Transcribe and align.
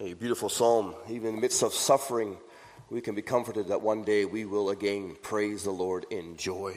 A 0.00 0.14
beautiful 0.14 0.48
psalm. 0.48 0.94
Even 1.08 1.30
in 1.30 1.34
the 1.34 1.40
midst 1.40 1.64
of 1.64 1.74
suffering, 1.74 2.36
we 2.88 3.00
can 3.00 3.16
be 3.16 3.22
comforted 3.22 3.66
that 3.66 3.82
one 3.82 4.04
day 4.04 4.24
we 4.24 4.44
will 4.44 4.70
again 4.70 5.16
praise 5.22 5.64
the 5.64 5.72
Lord 5.72 6.06
in 6.08 6.36
joy. 6.36 6.76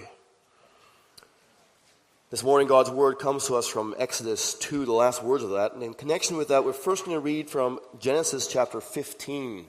This 2.32 2.42
morning, 2.44 2.68
God's 2.68 2.90
word 2.90 3.20
comes 3.20 3.46
to 3.46 3.58
us 3.58 3.68
from 3.68 3.94
Exodus 4.00 4.56
2, 4.56 4.86
the 4.86 4.92
last 4.92 5.22
words 5.22 5.44
of 5.44 5.52
that. 5.52 5.74
And 5.74 5.84
in 5.84 5.94
connection 5.94 6.36
with 6.36 6.48
that, 6.48 6.66
we're 6.66 6.74
first 6.74 7.06
going 7.06 7.16
to 7.16 7.22
read 7.22 7.48
from 7.48 7.80
Genesis 8.00 8.48
chapter 8.48 8.82
15. 8.82 9.68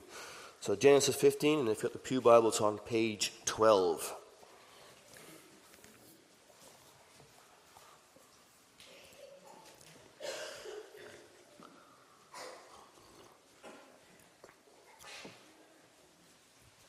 So, 0.59 0.75
Genesis 0.75 1.15
15, 1.15 1.59
and 1.59 1.69
if 1.69 1.83
you 1.83 1.89
have 1.89 1.93
got 1.93 1.93
the 1.93 1.99
Pew 1.99 2.21
Bible, 2.21 2.47
it's 2.47 2.59
on 2.59 2.79
page 2.79 3.33
12. 3.45 4.15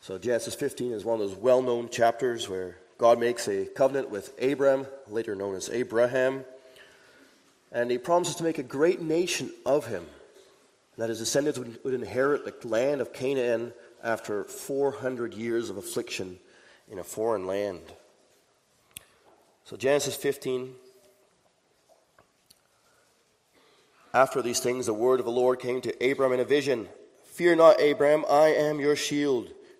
So, 0.05 0.19
Genesis 0.19 0.55
15 0.55 0.93
is 0.93 1.03
one 1.03 1.19
of 1.19 1.27
those 1.27 1.39
well 1.39 1.63
known 1.63 1.89
chapters 1.89 2.47
where 2.47 2.77
God 2.99 3.19
makes 3.19 3.49
a 3.49 3.65
covenant 3.65 4.11
with 4.11 4.39
Abram, 4.39 4.87
later 5.09 5.35
known 5.35 5.55
as 5.55 5.71
Abraham, 5.71 6.45
and 7.73 7.91
he 7.91 7.97
promises 7.97 8.35
to 8.35 8.45
make 8.45 8.59
a 8.59 8.63
great 8.63 9.01
nation 9.01 9.51
of 9.65 9.87
him, 9.87 10.05
that 10.99 11.09
his 11.09 11.21
descendants 11.21 11.59
would, 11.59 11.83
would 11.85 11.95
inherit 11.95 12.45
the 12.45 12.69
land 12.69 13.01
of 13.01 13.15
Canaan 13.15 13.73
after 14.03 14.45
400 14.45 15.33
years 15.33 15.71
of 15.71 15.79
affliction 15.79 16.39
in 16.91 16.99
a 16.99 17.03
foreign 17.03 17.47
land. 17.47 17.81
So, 19.65 19.75
Genesis 19.79 20.17
15. 20.17 20.75
After 24.13 24.43
these 24.43 24.61
things, 24.61 24.85
the 24.85 24.93
word 24.93 25.19
of 25.19 25.25
the 25.25 25.33
Lord 25.33 25.61
came 25.61 25.81
to 25.81 26.11
Abram 26.11 26.35
in 26.35 26.41
a 26.41 26.45
vision 26.45 26.91
Fear 27.25 27.57
not, 27.57 27.83
Abram, 27.83 28.27
I 28.29 28.49
am 28.49 28.81
your 28.81 28.97
shield. 28.97 29.49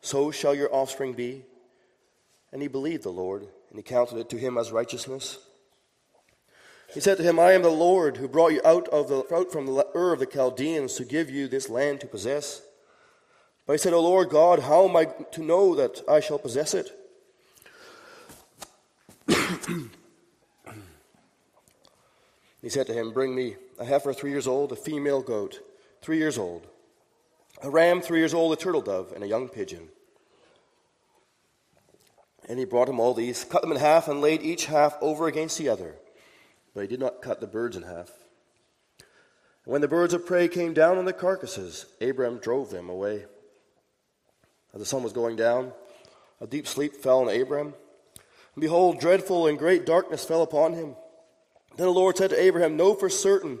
so 0.00 0.30
shall 0.30 0.54
your 0.54 0.72
offspring 0.74 1.12
be. 1.12 1.44
And 2.52 2.62
he 2.62 2.68
believed 2.68 3.02
the 3.02 3.10
Lord, 3.10 3.42
and 3.42 3.78
he 3.78 3.82
counted 3.82 4.18
it 4.18 4.30
to 4.30 4.38
him 4.38 4.56
as 4.56 4.72
righteousness. 4.72 5.38
He 6.94 7.00
said 7.00 7.18
to 7.18 7.22
him, 7.22 7.38
I 7.38 7.52
am 7.52 7.60
the 7.62 7.68
Lord 7.68 8.16
who 8.16 8.26
brought 8.28 8.52
you 8.52 8.62
out, 8.64 8.88
of 8.88 9.08
the, 9.08 9.22
out 9.34 9.52
from 9.52 9.66
the 9.66 9.86
Ur 9.94 10.14
of 10.14 10.20
the 10.20 10.26
Chaldeans 10.26 10.94
to 10.94 11.04
give 11.04 11.28
you 11.28 11.46
this 11.46 11.68
land 11.68 12.00
to 12.00 12.06
possess. 12.06 12.62
But 13.66 13.74
he 13.74 13.78
said, 13.78 13.92
O 13.92 14.00
Lord 14.00 14.30
God, 14.30 14.60
how 14.60 14.88
am 14.88 14.96
I 14.96 15.04
to 15.32 15.42
know 15.42 15.74
that 15.74 16.00
I 16.08 16.20
shall 16.20 16.38
possess 16.38 16.72
it? 16.72 16.90
he 22.62 22.70
said 22.70 22.86
to 22.86 22.94
him, 22.94 23.12
Bring 23.12 23.34
me 23.34 23.56
a 23.78 23.84
heifer 23.84 24.14
three 24.14 24.30
years 24.30 24.46
old, 24.46 24.72
a 24.72 24.76
female 24.76 25.20
goat 25.20 25.60
three 26.00 26.16
years 26.16 26.38
old 26.38 26.66
a 27.62 27.70
ram 27.70 28.00
three 28.00 28.18
years 28.18 28.34
old, 28.34 28.52
a 28.52 28.56
turtle 28.56 28.82
dove, 28.82 29.12
and 29.12 29.24
a 29.24 29.28
young 29.28 29.48
pigeon. 29.48 29.88
And 32.48 32.58
he 32.58 32.64
brought 32.64 32.88
him 32.88 33.00
all 33.00 33.14
these, 33.14 33.44
cut 33.44 33.62
them 33.62 33.72
in 33.72 33.78
half, 33.78 34.08
and 34.08 34.20
laid 34.20 34.42
each 34.42 34.66
half 34.66 34.96
over 35.00 35.26
against 35.26 35.58
the 35.58 35.68
other. 35.68 35.96
But 36.74 36.82
he 36.82 36.86
did 36.86 37.00
not 37.00 37.22
cut 37.22 37.40
the 37.40 37.46
birds 37.46 37.76
in 37.76 37.82
half. 37.82 38.10
And 39.64 39.72
when 39.72 39.80
the 39.80 39.88
birds 39.88 40.14
of 40.14 40.24
prey 40.24 40.48
came 40.48 40.72
down 40.72 40.96
on 40.96 41.04
the 41.04 41.12
carcasses, 41.12 41.86
Abram 42.00 42.38
drove 42.38 42.70
them 42.70 42.88
away. 42.88 43.26
As 44.72 44.80
the 44.80 44.86
sun 44.86 45.02
was 45.02 45.12
going 45.12 45.36
down, 45.36 45.72
a 46.40 46.46
deep 46.46 46.66
sleep 46.66 46.94
fell 46.94 47.20
on 47.20 47.40
Abram. 47.40 47.74
And 48.54 48.60
behold, 48.60 49.00
dreadful 49.00 49.46
and 49.46 49.58
great 49.58 49.84
darkness 49.84 50.24
fell 50.24 50.42
upon 50.42 50.72
him. 50.72 50.94
Then 51.76 51.86
the 51.86 51.92
Lord 51.92 52.16
said 52.16 52.30
to 52.30 52.40
Abraham, 52.40 52.76
Know 52.76 52.94
for 52.94 53.08
certain 53.08 53.60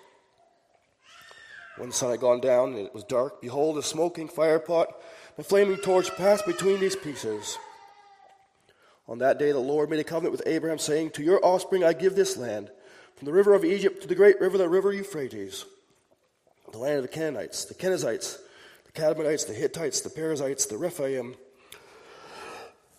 When 1.77 1.89
the 1.89 1.95
sun 1.95 2.11
had 2.11 2.19
gone 2.19 2.41
down 2.41 2.73
and 2.73 2.85
it 2.85 2.93
was 2.93 3.03
dark, 3.03 3.41
behold, 3.41 3.77
a 3.77 3.83
smoking 3.83 4.27
firepot 4.27 4.87
and 5.37 5.39
a 5.39 5.43
flaming 5.43 5.77
torch 5.77 6.13
passed 6.15 6.45
between 6.45 6.79
these 6.79 6.95
pieces. 6.95 7.57
On 9.07 9.17
that 9.19 9.39
day, 9.39 9.51
the 9.51 9.59
Lord 9.59 9.89
made 9.89 9.99
a 9.99 10.03
covenant 10.03 10.31
with 10.31 10.47
Abraham, 10.47 10.79
saying, 10.79 11.11
To 11.11 11.23
your 11.23 11.43
offspring 11.43 11.83
I 11.83 11.93
give 11.93 12.15
this 12.15 12.37
land, 12.37 12.69
from 13.15 13.25
the 13.25 13.33
river 13.33 13.53
of 13.53 13.65
Egypt 13.65 14.01
to 14.01 14.07
the 14.07 14.15
great 14.15 14.39
river, 14.39 14.57
the 14.57 14.69
river 14.69 14.93
Euphrates, 14.93 15.65
the 16.71 16.77
land 16.77 16.97
of 16.97 17.03
the 17.03 17.07
Canaanites, 17.07 17.65
the 17.65 17.73
Kenizzites, 17.73 18.37
the 18.85 18.91
Kadmonites, 18.93 19.47
the 19.47 19.53
Hittites, 19.53 20.01
the 20.01 20.09
Perizzites, 20.09 20.65
the 20.65 20.77
Rephaim, 20.77 21.35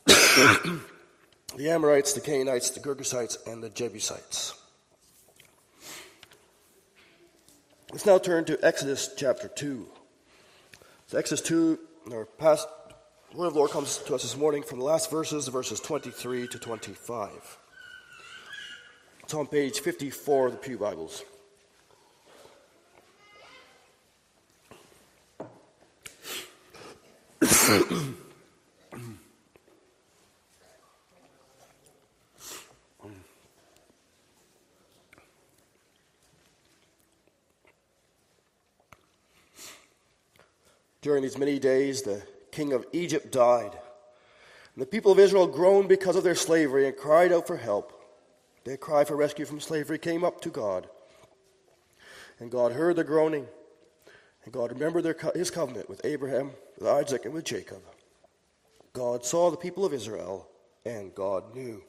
the 0.06 0.81
Amorites, 1.60 2.12
the 2.12 2.21
Canaanites, 2.21 2.71
the 2.71 2.81
Girgashites, 2.81 3.47
and 3.47 3.62
the 3.62 3.71
Jebusites. 3.71 4.62
Let's 7.92 8.06
now 8.06 8.16
turn 8.16 8.47
to 8.47 8.58
Exodus 8.64 9.10
chapter 9.19 9.48
2. 9.48 9.86
So 11.08 11.19
Exodus 11.19 11.42
2, 11.42 11.78
our 12.12 12.25
past 12.25 12.66
word 13.34 13.48
of 13.48 13.53
the 13.53 13.58
Lord 13.58 13.70
comes 13.70 13.98
to 13.98 14.14
us 14.14 14.22
this 14.22 14.34
morning 14.34 14.62
from 14.62 14.78
the 14.78 14.84
last 14.86 15.10
verses, 15.10 15.47
verses 15.48 15.78
23 15.78 16.48
to 16.48 16.58
25. 16.58 17.58
It's 19.25 19.34
on 19.34 19.47
page 19.47 19.80
54 19.80 20.47
of 20.47 20.53
the 20.53 20.58
Pew 20.58 20.78
Bibles. 20.78 21.22
During 41.03 41.23
these 41.23 41.37
many 41.37 41.59
days, 41.59 42.03
the 42.03 42.23
king 42.53 42.73
of 42.73 42.87
Egypt 42.93 43.33
died. 43.33 43.73
And 44.75 44.83
the 44.83 44.87
people 44.87 45.13
of 45.13 45.19
Israel 45.19 45.47
groaned 45.47 45.89
because 45.89 46.17
of 46.17 46.25
their 46.25 46.35
slavery 46.35 46.87
and 46.87 46.97
cried 46.97 47.33
out 47.33 47.47
for 47.47 47.57
help. 47.57 47.93
Their 48.65 48.77
cry 48.77 49.05
for 49.05 49.17
rescue 49.17 49.45
from 49.45 49.61
slavery 49.61 49.99
came 49.99 50.25
up 50.25 50.41
to 50.43 50.49
God. 50.49 50.89
And 52.39 52.51
God 52.51 52.73
heard 52.73 52.97
their 52.97 53.05
groaning. 53.05 53.47
And 54.45 54.54
God 54.54 54.72
remembered 54.72 55.03
their, 55.03 55.16
his 55.34 55.51
covenant 55.51 55.89
with 55.91 56.01
Abraham, 56.04 56.53
with 56.78 56.89
Isaac, 56.89 57.25
and 57.25 57.34
with 57.34 57.45
Jacob. 57.45 57.83
God 58.93 59.25
saw 59.25 59.51
the 59.51 59.57
people 59.57 59.84
of 59.84 59.93
Israel, 59.93 60.48
and 60.84 61.15
God 61.15 61.55
knew. 61.55 61.83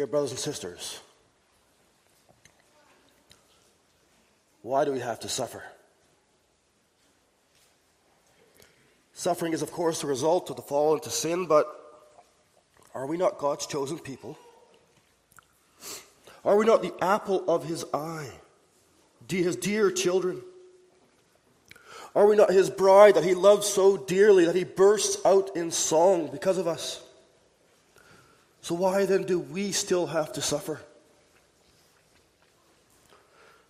Dear 0.00 0.06
brothers 0.06 0.30
and 0.30 0.40
sisters, 0.40 0.98
why 4.62 4.86
do 4.86 4.92
we 4.92 5.00
have 5.00 5.20
to 5.20 5.28
suffer? 5.28 5.62
Suffering 9.12 9.52
is, 9.52 9.60
of 9.60 9.70
course, 9.70 10.00
the 10.00 10.06
result 10.06 10.48
of 10.48 10.56
the 10.56 10.62
fall 10.62 10.94
into 10.94 11.10
sin, 11.10 11.44
but 11.44 11.66
are 12.94 13.06
we 13.06 13.18
not 13.18 13.36
God's 13.36 13.66
chosen 13.66 13.98
people? 13.98 14.38
Are 16.46 16.56
we 16.56 16.64
not 16.64 16.80
the 16.80 16.94
apple 17.04 17.44
of 17.46 17.66
his 17.66 17.84
eye? 17.92 18.30
His 19.28 19.54
dear 19.54 19.90
children? 19.90 20.40
Are 22.14 22.26
we 22.26 22.36
not 22.36 22.50
his 22.50 22.70
bride 22.70 23.16
that 23.16 23.24
he 23.24 23.34
loves 23.34 23.66
so 23.66 23.98
dearly 23.98 24.46
that 24.46 24.54
he 24.54 24.64
bursts 24.64 25.22
out 25.26 25.54
in 25.54 25.70
song 25.70 26.30
because 26.32 26.56
of 26.56 26.66
us? 26.66 27.02
So, 28.62 28.74
why 28.74 29.06
then 29.06 29.24
do 29.24 29.38
we 29.38 29.72
still 29.72 30.06
have 30.06 30.32
to 30.34 30.42
suffer? 30.42 30.80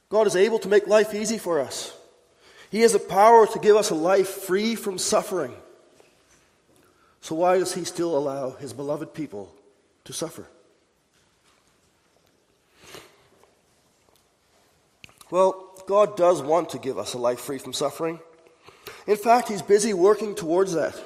God 0.09 0.27
is 0.27 0.35
able 0.35 0.59
to 0.59 0.69
make 0.69 0.87
life 0.89 1.15
easy 1.15 1.39
for 1.39 1.61
us. 1.61 1.97
He 2.71 2.81
has 2.81 2.93
the 2.93 2.99
power 2.99 3.47
to 3.47 3.59
give 3.59 3.77
us 3.77 3.91
a 3.91 3.95
life 3.95 4.29
free 4.29 4.75
from 4.75 4.99
suffering. 4.99 5.55
So, 7.21 7.37
why 7.37 7.59
does 7.59 7.75
He 7.75 7.85
still 7.85 8.17
allow 8.17 8.51
His 8.51 8.73
beloved 8.73 9.15
people 9.15 9.55
to 10.05 10.13
suffer? 10.13 10.47
Well, 15.31 15.81
God 15.87 16.17
does 16.17 16.43
want 16.43 16.71
to 16.71 16.79
give 16.79 16.99
us 16.99 17.15
a 17.15 17.19
life 17.19 17.41
free 17.41 17.59
from 17.59 17.73
suffering. 17.73 18.19
In 19.07 19.17
fact, 19.17 19.49
He's 19.49 19.63
busy 19.63 19.95
working 19.95 20.35
towards 20.35 20.73
that. 20.73 21.01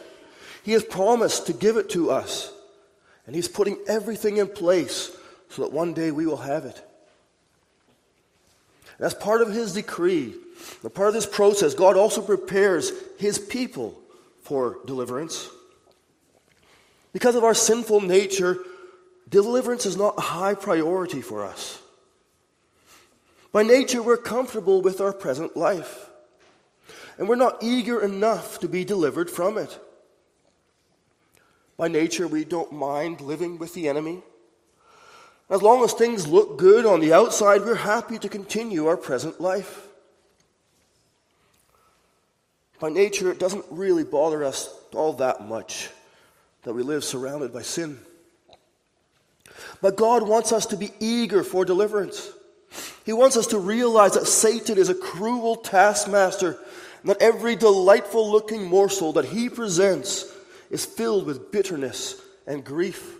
He 0.63 0.73
has 0.73 0.83
promised 0.83 1.47
to 1.49 1.53
give 1.53 1.77
it 1.77 1.91
to 1.91 2.11
us. 2.11 2.54
And 3.27 3.35
He's 3.35 3.49
putting 3.49 3.79
everything 3.89 4.37
in 4.37 4.49
place 4.49 5.17
so 5.51 5.63
that 5.63 5.73
one 5.73 5.95
day 5.95 6.11
we 6.11 6.27
will 6.27 6.39
have 6.39 6.65
it. 6.65 6.83
And 8.99 9.07
as 9.07 9.15
part 9.15 9.43
of 9.43 9.53
His 9.53 9.73
decree, 9.73 10.35
a 10.83 10.91
part 10.91 11.09
of 11.09 11.15
this 11.15 11.27
process, 11.27 11.75
God 11.75 11.97
also 11.97 12.23
prepares 12.23 12.93
His 13.19 13.39
people 13.39 14.01
for 14.43 14.79
deliverance. 14.85 15.49
Because 17.13 17.35
of 17.35 17.45
our 17.45 17.55
sinful 17.55 18.01
nature, 18.01 18.59
deliverance 19.29 19.87
is 19.87 19.97
not 19.97 20.19
a 20.19 20.23
high 20.23 20.55
priority 20.55 21.23
for 21.23 21.45
us. 21.45 21.81
By 23.53 23.63
nature, 23.63 24.03
we're 24.03 24.17
comfortable 24.17 24.83
with 24.83 25.01
our 25.01 25.13
present 25.13 25.57
life, 25.57 26.11
and 27.19 27.29
we're 27.29 27.37
not 27.37 27.63
eager 27.63 28.01
enough 28.01 28.59
to 28.59 28.69
be 28.69 28.85
delivered 28.85 29.31
from 29.31 29.59
it. 29.59 29.79
By 31.77 31.89
nature, 31.89 32.29
we 32.29 32.45
don't 32.45 32.73
mind 32.73 33.21
living 33.21 33.59
with 33.59 33.75
the 33.75 33.89
enemy. 33.89 34.23
As 35.51 35.61
long 35.61 35.85
as 35.85 35.93
things 35.93 36.27
look 36.27 36.57
good 36.57 36.87
on 36.87 37.01
the 37.01 37.13
outside, 37.13 37.63
we're 37.63 37.75
happy 37.75 38.19
to 38.19 38.29
continue 38.29 38.87
our 38.87 38.97
present 38.97 39.41
life. 39.41 39.87
By 42.81 42.89
nature, 42.91 43.31
it 43.31 43.39
doesn't 43.39 43.65
really 43.71 44.05
bother 44.05 44.45
us 44.45 44.75
all 44.95 45.15
that 45.15 45.47
much 45.47 45.91
that 46.63 46.75
we 46.75 46.83
live 46.83 47.05
surrounded 47.05 47.53
by 47.53 47.63
sin. 47.63 47.99
But 49.81 49.97
God 49.97 50.27
wants 50.27 50.53
us 50.53 50.67
to 50.67 50.77
be 50.77 50.93
eager 50.99 51.43
for 51.43 51.65
deliverance. 51.65 52.31
He 53.05 53.13
wants 53.13 53.37
us 53.37 53.49
to 53.49 53.59
realize 53.59 54.15
that 54.15 54.27
Satan 54.27 54.79
is 54.79 54.89
a 54.89 54.95
cruel 54.95 55.57
taskmaster 55.57 56.59
and 57.03 57.11
that 57.11 57.21
every 57.21 57.55
delightful 57.55 58.31
looking 58.31 58.65
morsel 58.65 59.13
that 59.15 59.27
he 59.27 59.49
presents 59.49 60.34
is 60.75 60.85
filled 60.85 61.25
with 61.25 61.53
bitterness 61.53 62.21
and 62.49 62.65
grief. 62.65 63.15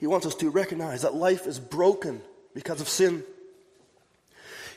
He 0.00 0.08
wants 0.08 0.26
us 0.26 0.34
to 0.36 0.50
recognize 0.50 1.02
that 1.02 1.14
life 1.14 1.46
is 1.46 1.60
broken 1.60 2.20
because 2.52 2.80
of 2.80 2.88
sin. 2.88 3.22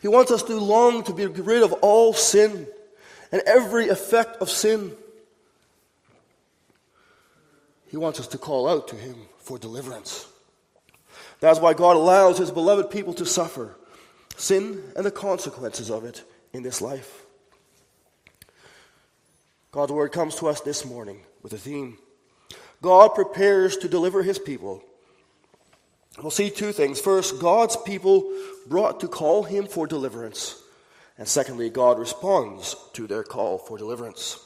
He 0.04 0.08
wants 0.08 0.30
us 0.30 0.44
to 0.44 0.56
long 0.60 1.04
to 1.06 1.14
be 1.14 1.26
rid 1.26 1.64
of 1.64 1.74
all 1.74 2.14
sin 2.14 2.68
and 3.32 3.42
every 3.48 3.90
effect 3.90 4.40
of 4.44 4.50
sin. 4.52 4.92
He 7.88 7.98
wants 7.98 8.20
us 8.20 8.28
to 8.28 8.38
call 8.38 8.70
out 8.70 8.88
to 8.90 8.96
Him 8.96 9.16
for 9.40 9.58
deliverance. 9.58 10.28
That's 11.40 11.60
why 11.60 11.74
God 11.74 11.96
allows 11.96 12.38
His 12.38 12.52
beloved 12.52 12.92
people 12.92 13.16
to 13.16 13.26
suffer 13.26 13.76
sin 14.38 14.84
and 14.96 15.04
the 15.04 15.10
consequences 15.10 15.90
of 15.90 16.06
it 16.06 16.24
in 16.54 16.62
this 16.62 16.80
life. 16.80 17.25
God's 19.76 19.92
word 19.92 20.14
comes 20.14 20.36
to 20.36 20.48
us 20.48 20.62
this 20.62 20.86
morning 20.86 21.20
with 21.44 21.52
a 21.52 21.58
theme 21.58 21.98
God 22.82 23.10
prepares 23.10 23.76
to 23.78 23.90
deliver 23.90 24.24
his 24.24 24.40
people. 24.40 24.82
We'll 26.22 26.32
see 26.32 26.50
two 26.50 26.72
things. 26.72 27.02
First, 27.02 27.42
God's 27.42 27.76
people 27.76 28.32
brought 28.68 29.02
to 29.02 29.10
call 29.10 29.44
him 29.44 29.68
for 29.68 29.86
deliverance. 29.86 30.64
And 31.18 31.28
secondly, 31.28 31.70
God 31.70 32.00
responds 32.00 32.78
to 32.94 33.06
their 33.06 33.24
call 33.24 33.58
for 33.58 33.78
deliverance. 33.78 34.40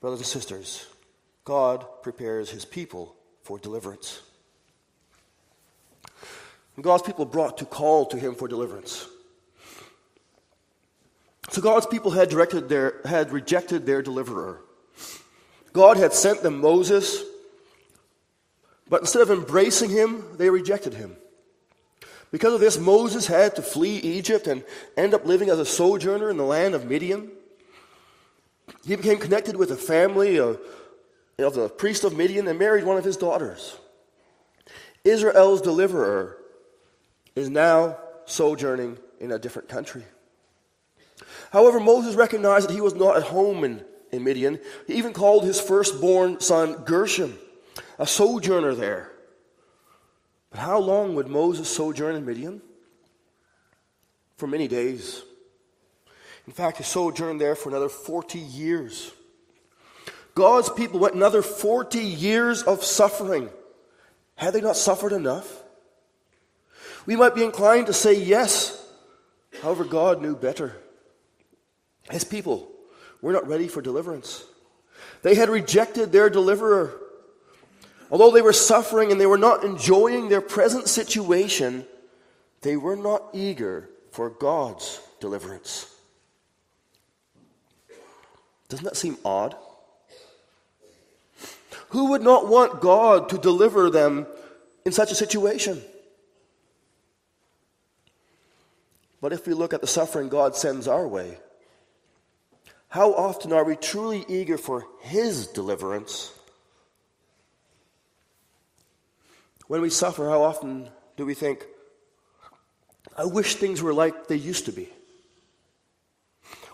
Brothers 0.00 0.20
and 0.20 0.26
sisters, 0.28 0.86
God 1.44 1.84
prepares 2.02 2.50
his 2.50 2.64
people 2.64 3.16
for 3.42 3.58
deliverance. 3.58 4.22
God's 6.80 7.02
people 7.02 7.24
brought 7.24 7.58
to 7.58 7.64
call 7.64 8.06
to 8.06 8.16
him 8.16 8.36
for 8.36 8.46
deliverance. 8.46 9.08
So 11.50 11.62
God's 11.62 11.86
people 11.86 12.10
had, 12.10 12.30
their, 12.30 13.00
had 13.04 13.32
rejected 13.32 13.86
their 13.86 14.02
deliverer. 14.02 14.60
God 15.72 15.96
had 15.96 16.12
sent 16.12 16.42
them 16.42 16.60
Moses, 16.60 17.22
but 18.88 19.00
instead 19.00 19.22
of 19.22 19.30
embracing 19.30 19.90
him, 19.90 20.24
they 20.36 20.50
rejected 20.50 20.94
him. 20.94 21.16
Because 22.30 22.54
of 22.54 22.60
this, 22.60 22.78
Moses 22.78 23.26
had 23.26 23.56
to 23.56 23.62
flee 23.62 23.96
Egypt 23.98 24.46
and 24.46 24.64
end 24.96 25.14
up 25.14 25.24
living 25.24 25.48
as 25.48 25.58
a 25.58 25.64
sojourner 25.64 26.30
in 26.30 26.36
the 26.36 26.44
land 26.44 26.74
of 26.74 26.86
Midian. 26.86 27.30
He 28.84 28.96
became 28.96 29.18
connected 29.18 29.56
with 29.56 29.70
a 29.70 29.76
family 29.76 30.38
of, 30.38 30.60
of 31.38 31.54
the 31.54 31.68
priest 31.68 32.04
of 32.04 32.16
Midian 32.16 32.48
and 32.48 32.58
married 32.58 32.84
one 32.84 32.96
of 32.96 33.04
his 33.04 33.16
daughters. 33.16 33.76
Israel's 35.04 35.62
deliverer 35.62 36.36
is 37.36 37.48
now 37.48 37.98
sojourning 38.24 38.98
in 39.20 39.30
a 39.30 39.38
different 39.38 39.68
country. 39.68 40.04
However, 41.52 41.80
Moses 41.80 42.14
recognized 42.14 42.68
that 42.68 42.74
he 42.74 42.80
was 42.80 42.94
not 42.94 43.16
at 43.16 43.24
home 43.24 43.64
in, 43.64 43.84
in 44.12 44.24
Midian. 44.24 44.58
He 44.86 44.94
even 44.94 45.12
called 45.12 45.44
his 45.44 45.60
firstborn 45.60 46.40
son 46.40 46.84
Gershom, 46.84 47.38
a 47.98 48.06
sojourner 48.06 48.74
there. 48.74 49.12
But 50.50 50.60
how 50.60 50.78
long 50.78 51.14
would 51.14 51.28
Moses 51.28 51.68
sojourn 51.68 52.16
in 52.16 52.24
Midian? 52.24 52.62
For 54.36 54.46
many 54.46 54.68
days. 54.68 55.22
In 56.46 56.52
fact, 56.52 56.78
he 56.78 56.84
sojourned 56.84 57.40
there 57.40 57.56
for 57.56 57.70
another 57.70 57.88
40 57.88 58.38
years. 58.38 59.12
God's 60.34 60.68
people 60.68 61.00
went 61.00 61.14
another 61.14 61.42
40 61.42 61.98
years 61.98 62.62
of 62.62 62.84
suffering. 62.84 63.48
Had 64.36 64.52
they 64.52 64.60
not 64.60 64.76
suffered 64.76 65.12
enough? 65.12 65.62
We 67.06 67.16
might 67.16 67.34
be 67.34 67.42
inclined 67.42 67.86
to 67.86 67.92
say 67.92 68.14
yes. 68.14 68.82
However, 69.62 69.84
God 69.84 70.20
knew 70.20 70.36
better. 70.36 70.76
His 72.10 72.24
people 72.24 72.70
were 73.20 73.32
not 73.32 73.48
ready 73.48 73.68
for 73.68 73.82
deliverance. 73.82 74.44
They 75.22 75.34
had 75.34 75.48
rejected 75.48 76.12
their 76.12 76.30
deliverer. 76.30 77.00
Although 78.10 78.30
they 78.30 78.42
were 78.42 78.52
suffering 78.52 79.10
and 79.10 79.20
they 79.20 79.26
were 79.26 79.38
not 79.38 79.64
enjoying 79.64 80.28
their 80.28 80.40
present 80.40 80.88
situation, 80.88 81.84
they 82.62 82.76
were 82.76 82.96
not 82.96 83.22
eager 83.32 83.90
for 84.12 84.30
God's 84.30 85.00
deliverance. 85.20 85.92
Doesn't 88.68 88.84
that 88.84 88.96
seem 88.96 89.16
odd? 89.24 89.56
Who 91.90 92.10
would 92.10 92.22
not 92.22 92.48
want 92.48 92.80
God 92.80 93.28
to 93.30 93.38
deliver 93.38 93.90
them 93.90 94.26
in 94.84 94.92
such 94.92 95.10
a 95.10 95.14
situation? 95.14 95.82
But 99.20 99.32
if 99.32 99.46
we 99.46 99.54
look 99.54 99.72
at 99.72 99.80
the 99.80 99.86
suffering 99.86 100.28
God 100.28 100.54
sends 100.54 100.86
our 100.86 101.06
way, 101.06 101.38
how 102.96 103.12
often 103.12 103.52
are 103.52 103.62
we 103.62 103.76
truly 103.76 104.24
eager 104.26 104.56
for 104.56 104.86
His 105.00 105.48
deliverance? 105.48 106.32
When 109.66 109.82
we 109.82 109.90
suffer, 109.90 110.30
how 110.30 110.42
often 110.42 110.88
do 111.18 111.26
we 111.26 111.34
think, 111.34 111.66
I 113.14 113.26
wish 113.26 113.56
things 113.56 113.82
were 113.82 113.92
like 113.92 114.28
they 114.28 114.36
used 114.36 114.64
to 114.64 114.72
be? 114.72 114.88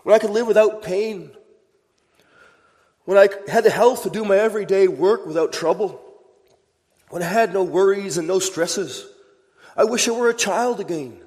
When 0.03 0.15
I 0.15 0.19
could 0.19 0.29
live 0.29 0.47
without 0.47 0.81
pain, 0.81 1.29
when 3.03 3.17
I 3.17 3.27
had 3.51 3.65
the 3.65 3.69
health 3.69 4.03
to 4.03 4.09
do 4.09 4.23
my 4.23 4.37
everyday 4.37 4.87
work 4.87 5.25
without 5.25 5.51
trouble, 5.51 6.01
when 7.09 7.21
I 7.21 7.27
had 7.27 7.53
no 7.53 7.65
worries 7.65 8.17
and 8.17 8.29
no 8.29 8.39
stresses, 8.39 9.05
I 9.75 9.83
wish 9.83 10.07
I 10.07 10.11
were 10.11 10.29
a 10.29 10.33
child 10.33 10.79
again, 10.79 11.21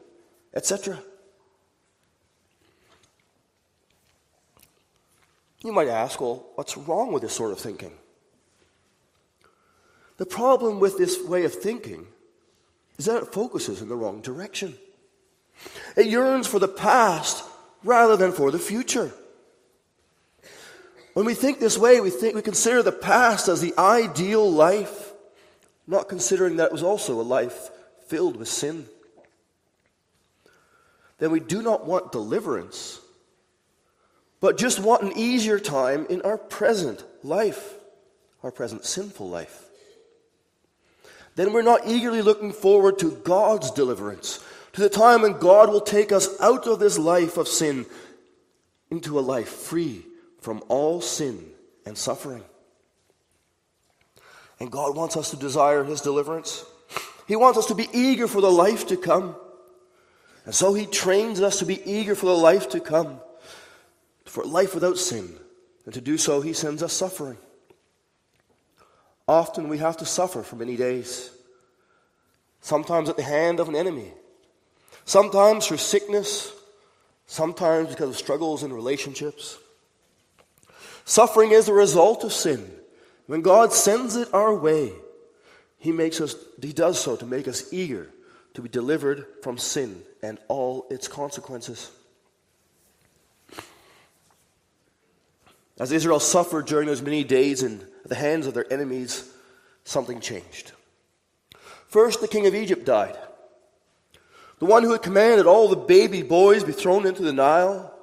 etc. 0.54 0.98
You 5.62 5.72
might 5.72 5.88
ask, 5.88 6.20
well, 6.20 6.46
what's 6.54 6.76
wrong 6.76 7.12
with 7.12 7.22
this 7.22 7.32
sort 7.32 7.52
of 7.52 7.58
thinking? 7.58 7.92
The 10.18 10.26
problem 10.26 10.80
with 10.80 10.96
this 10.98 11.22
way 11.22 11.44
of 11.44 11.54
thinking 11.54 12.06
is 12.98 13.06
that 13.06 13.22
it 13.22 13.32
focuses 13.32 13.82
in 13.82 13.88
the 13.88 13.96
wrong 13.96 14.20
direction. 14.20 14.74
It 15.96 16.06
yearns 16.06 16.46
for 16.46 16.58
the 16.58 16.68
past 16.68 17.44
rather 17.84 18.16
than 18.16 18.32
for 18.32 18.50
the 18.50 18.58
future. 18.58 19.12
When 21.14 21.24
we 21.24 21.34
think 21.34 21.60
this 21.60 21.78
way, 21.78 22.00
we 22.00 22.10
think 22.10 22.34
we 22.34 22.42
consider 22.42 22.82
the 22.82 22.92
past 22.92 23.48
as 23.48 23.60
the 23.60 23.74
ideal 23.78 24.50
life, 24.50 25.12
not 25.86 26.08
considering 26.08 26.56
that 26.56 26.66
it 26.66 26.72
was 26.72 26.82
also 26.82 27.20
a 27.20 27.22
life 27.22 27.70
filled 28.06 28.36
with 28.36 28.48
sin. 28.48 28.86
Then 31.18 31.30
we 31.30 31.40
do 31.40 31.62
not 31.62 31.86
want 31.86 32.12
deliverance, 32.12 33.00
but 34.40 34.58
just 34.58 34.78
want 34.80 35.02
an 35.02 35.12
easier 35.16 35.58
time 35.58 36.06
in 36.10 36.22
our 36.22 36.38
present 36.38 37.04
life, 37.22 37.74
our 38.42 38.50
present 38.50 38.84
sinful 38.84 39.28
life. 39.28 39.64
Then 41.36 41.52
we're 41.52 41.62
not 41.62 41.86
eagerly 41.86 42.22
looking 42.22 42.52
forward 42.52 42.98
to 43.00 43.10
God's 43.10 43.70
deliverance, 43.70 44.40
to 44.72 44.80
the 44.80 44.88
time 44.88 45.22
when 45.22 45.38
God 45.38 45.70
will 45.70 45.80
take 45.80 46.12
us 46.12 46.28
out 46.40 46.66
of 46.66 46.78
this 46.78 46.98
life 46.98 47.36
of 47.36 47.48
sin 47.48 47.86
into 48.90 49.18
a 49.18 49.20
life 49.20 49.48
free 49.48 50.04
from 50.40 50.62
all 50.68 51.00
sin 51.00 51.44
and 51.84 51.96
suffering. 51.96 52.42
And 54.58 54.70
God 54.70 54.96
wants 54.96 55.16
us 55.16 55.30
to 55.30 55.36
desire 55.36 55.84
His 55.84 56.00
deliverance. 56.00 56.64
He 57.28 57.36
wants 57.36 57.58
us 57.58 57.66
to 57.66 57.74
be 57.74 57.88
eager 57.92 58.26
for 58.26 58.40
the 58.40 58.50
life 58.50 58.86
to 58.88 58.96
come. 58.96 59.36
And 60.44 60.54
so 60.54 60.72
He 60.72 60.86
trains 60.86 61.40
us 61.40 61.58
to 61.58 61.66
be 61.66 61.82
eager 61.90 62.14
for 62.14 62.26
the 62.26 62.36
life 62.36 62.70
to 62.70 62.80
come, 62.80 63.20
for 64.36 64.44
life 64.44 64.74
without 64.74 64.98
sin. 64.98 65.34
And 65.86 65.94
to 65.94 66.00
do 66.02 66.18
so, 66.18 66.42
He 66.42 66.52
sends 66.52 66.82
us 66.82 66.92
suffering. 66.92 67.38
Often 69.26 69.70
we 69.70 69.78
have 69.78 69.96
to 69.96 70.04
suffer 70.04 70.42
for 70.42 70.56
many 70.56 70.76
days, 70.76 71.30
sometimes 72.60 73.08
at 73.08 73.16
the 73.16 73.22
hand 73.22 73.60
of 73.60 73.70
an 73.70 73.74
enemy 73.74 74.12
Sometimes 75.06 75.66
through 75.66 75.76
sickness, 75.76 76.52
sometimes 77.26 77.90
because 77.90 78.10
of 78.10 78.16
struggles 78.16 78.64
in 78.64 78.72
relationships. 78.72 79.56
Suffering 81.06 81.52
is 81.52 81.66
the 81.66 81.72
result 81.72 82.24
of 82.24 82.32
sin. 82.32 82.68
When 83.26 83.40
God 83.40 83.72
sends 83.72 84.16
it 84.16 84.34
our 84.34 84.54
way, 84.54 84.92
He 85.78 85.92
makes 85.92 86.20
us 86.20 86.34
He 86.60 86.72
does 86.72 87.00
so 87.00 87.14
to 87.16 87.24
make 87.24 87.46
us 87.46 87.72
eager 87.72 88.10
to 88.54 88.62
be 88.62 88.68
delivered 88.68 89.24
from 89.42 89.58
sin 89.58 90.02
and 90.22 90.38
all 90.48 90.86
its 90.90 91.06
consequences. 91.06 91.92
As 95.78 95.92
Israel 95.92 96.20
suffered 96.20 96.66
during 96.66 96.86
those 96.86 97.02
many 97.02 97.22
days 97.22 97.62
in 97.62 97.86
the 98.04 98.14
hands 98.14 98.46
of 98.46 98.54
their 98.54 98.70
enemies, 98.72 99.30
something 99.84 100.20
changed. 100.20 100.72
First, 101.88 102.20
the 102.20 102.28
king 102.28 102.46
of 102.46 102.54
Egypt 102.54 102.84
died. 102.84 103.16
The 104.58 104.66
one 104.66 104.82
who 104.82 104.92
had 104.92 105.02
commanded 105.02 105.46
all 105.46 105.68
the 105.68 105.76
baby 105.76 106.22
boys 106.22 106.64
be 106.64 106.72
thrown 106.72 107.06
into 107.06 107.22
the 107.22 107.32
Nile, 107.32 107.94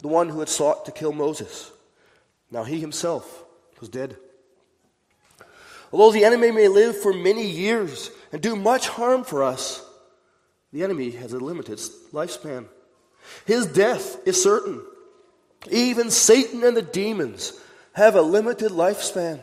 the 0.00 0.08
one 0.08 0.28
who 0.28 0.40
had 0.40 0.50
sought 0.50 0.84
to 0.84 0.92
kill 0.92 1.12
Moses. 1.12 1.70
Now 2.50 2.64
he 2.64 2.78
himself 2.78 3.44
was 3.80 3.88
dead. 3.88 4.16
Although 5.90 6.12
the 6.12 6.24
enemy 6.24 6.50
may 6.50 6.68
live 6.68 7.00
for 7.00 7.12
many 7.12 7.46
years 7.46 8.10
and 8.32 8.42
do 8.42 8.54
much 8.54 8.88
harm 8.88 9.24
for 9.24 9.42
us, 9.42 9.84
the 10.72 10.84
enemy 10.84 11.12
has 11.12 11.32
a 11.32 11.38
limited 11.38 11.78
lifespan. 12.12 12.66
His 13.46 13.66
death 13.66 14.18
is 14.26 14.42
certain. 14.42 14.82
Even 15.70 16.10
Satan 16.10 16.62
and 16.62 16.76
the 16.76 16.82
demons 16.82 17.58
have 17.92 18.14
a 18.14 18.22
limited 18.22 18.70
lifespan. 18.72 19.40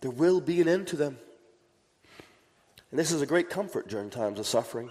There 0.00 0.10
will 0.10 0.40
be 0.40 0.60
an 0.60 0.68
end 0.68 0.88
to 0.88 0.96
them. 0.96 1.18
And 2.90 2.98
this 2.98 3.12
is 3.12 3.22
a 3.22 3.26
great 3.26 3.50
comfort 3.50 3.88
during 3.88 4.10
times 4.10 4.38
of 4.38 4.46
suffering. 4.46 4.90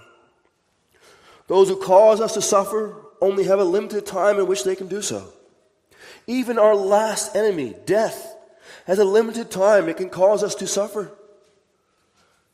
Those 1.48 1.70
who 1.70 1.78
cause 1.78 2.22
us 2.22 2.34
to 2.34 2.42
suffer 2.42 2.96
only 3.22 3.46
have 3.46 3.60
a 3.60 3.64
limited 3.64 4.06
time 4.06 4.40
in 4.40 4.48
which 4.48 4.64
they 4.64 4.76
can 4.76 4.88
do 4.88 5.02
so. 5.02 5.32
Even 6.28 6.60
our 6.60 6.76
last 6.76 7.36
enemy, 7.36 7.76
death, 7.86 8.36
has 8.86 9.00
a 9.00 9.06
limited 9.06 9.50
time 9.50 9.88
it 9.88 9.98
can 9.98 10.10
cause 10.10 10.44
us 10.44 10.56
to 10.56 10.68
suffer. 10.68 11.12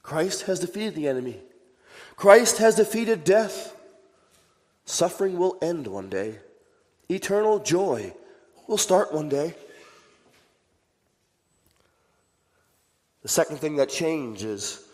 Christ 0.04 0.44
has 0.44 0.60
defeated 0.60 0.96
the 0.96 1.08
enemy. 1.08 1.40
Christ 2.16 2.60
has 2.60 2.76
defeated 2.76 3.24
death. 3.24 3.76
Suffering 4.86 5.38
will 5.38 5.58
end 5.62 5.88
one 5.88 6.10
day. 6.10 6.40
Eternal 7.13 7.60
joy 7.60 8.13
will 8.67 8.77
start 8.77 9.13
one 9.13 9.29
day. 9.29 9.53
The 13.22 13.29
second 13.29 13.58
thing 13.58 13.77
that 13.77 13.89
changes 13.89 14.86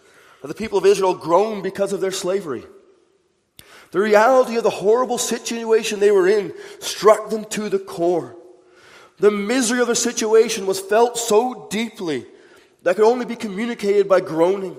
that 0.42 0.48
the 0.48 0.54
people 0.54 0.78
of 0.78 0.86
Israel 0.86 1.16
groaned 1.16 1.64
because 1.64 1.94
of 1.94 2.02
their 2.02 2.12
slavery. 2.12 2.64
The 3.92 4.00
reality 4.00 4.56
of 4.56 4.64
the 4.64 4.70
horrible 4.70 5.18
situation 5.18 6.00
they 6.00 6.12
were 6.12 6.28
in 6.28 6.54
struck 6.80 7.30
them 7.30 7.46
to 7.46 7.70
the 7.70 7.80
core. 7.80 8.36
The 9.18 9.32
misery 9.32 9.82
of 9.82 9.88
the 9.88 9.96
situation 9.96 10.68
was 10.68 10.80
felt 10.80 11.18
so 11.18 11.68
deeply 11.70 12.26
that 12.84 12.96
could 12.96 13.06
only 13.06 13.26
be 13.26 13.36
communicated 13.36 14.08
by 14.08 14.22
groaning. 14.22 14.78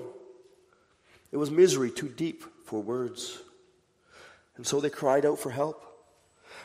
It 1.31 1.37
was 1.37 1.51
misery 1.51 1.91
too 1.91 2.09
deep 2.09 2.43
for 2.65 2.81
words. 2.81 3.41
And 4.57 4.65
so 4.65 4.79
they 4.79 4.89
cried 4.89 5.25
out 5.25 5.39
for 5.39 5.51
help. 5.51 5.90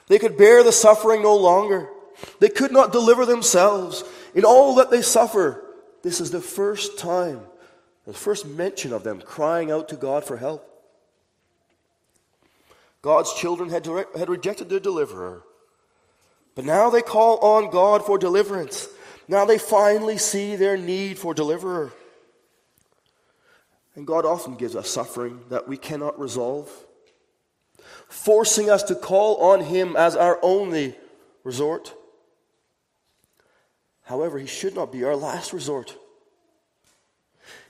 They 0.08 0.18
could 0.18 0.36
bear 0.36 0.62
the 0.62 0.72
suffering 0.72 1.22
no 1.22 1.36
longer. 1.36 1.88
They 2.38 2.48
could 2.48 2.72
not 2.72 2.92
deliver 2.92 3.26
themselves. 3.26 4.04
In 4.34 4.44
all 4.44 4.76
that 4.76 4.90
they 4.90 5.02
suffer, 5.02 5.62
this 6.02 6.20
is 6.20 6.30
the 6.30 6.40
first 6.40 6.98
time, 6.98 7.40
the 8.04 8.12
first 8.12 8.46
mention 8.46 8.92
of 8.92 9.02
them 9.02 9.20
crying 9.20 9.70
out 9.70 9.88
to 9.88 9.96
God 9.96 10.24
for 10.24 10.36
help. 10.36 10.64
God's 13.02 13.32
children 13.34 13.70
had, 13.70 13.82
direct, 13.82 14.16
had 14.16 14.28
rejected 14.28 14.68
their 14.68 14.80
deliverer. 14.80 15.42
But 16.54 16.64
now 16.64 16.90
they 16.90 17.02
call 17.02 17.38
on 17.38 17.70
God 17.70 18.04
for 18.04 18.18
deliverance. 18.18 18.88
Now 19.28 19.44
they 19.44 19.58
finally 19.58 20.18
see 20.18 20.56
their 20.56 20.76
need 20.76 21.18
for 21.18 21.34
deliverer. 21.34 21.92
And 23.94 24.06
God 24.06 24.24
often 24.24 24.56
gives 24.56 24.76
us 24.76 24.88
suffering 24.88 25.40
that 25.48 25.68
we 25.68 25.76
cannot 25.76 26.18
resolve, 26.18 26.70
forcing 28.08 28.70
us 28.70 28.82
to 28.84 28.94
call 28.94 29.36
on 29.52 29.60
Him 29.60 29.96
as 29.96 30.16
our 30.16 30.38
only 30.42 30.96
resort. 31.44 31.94
However, 34.04 34.38
He 34.38 34.46
should 34.46 34.74
not 34.74 34.92
be 34.92 35.04
our 35.04 35.16
last 35.16 35.52
resort. 35.52 35.96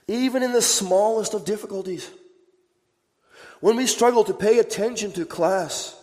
Even 0.08 0.42
in 0.42 0.52
the 0.52 0.62
smallest 0.62 1.34
of 1.34 1.44
difficulties. 1.44 2.10
When 3.60 3.76
we 3.76 3.86
struggle 3.86 4.24
to 4.24 4.34
pay 4.34 4.58
attention 4.58 5.12
to 5.12 5.24
class, 5.24 5.98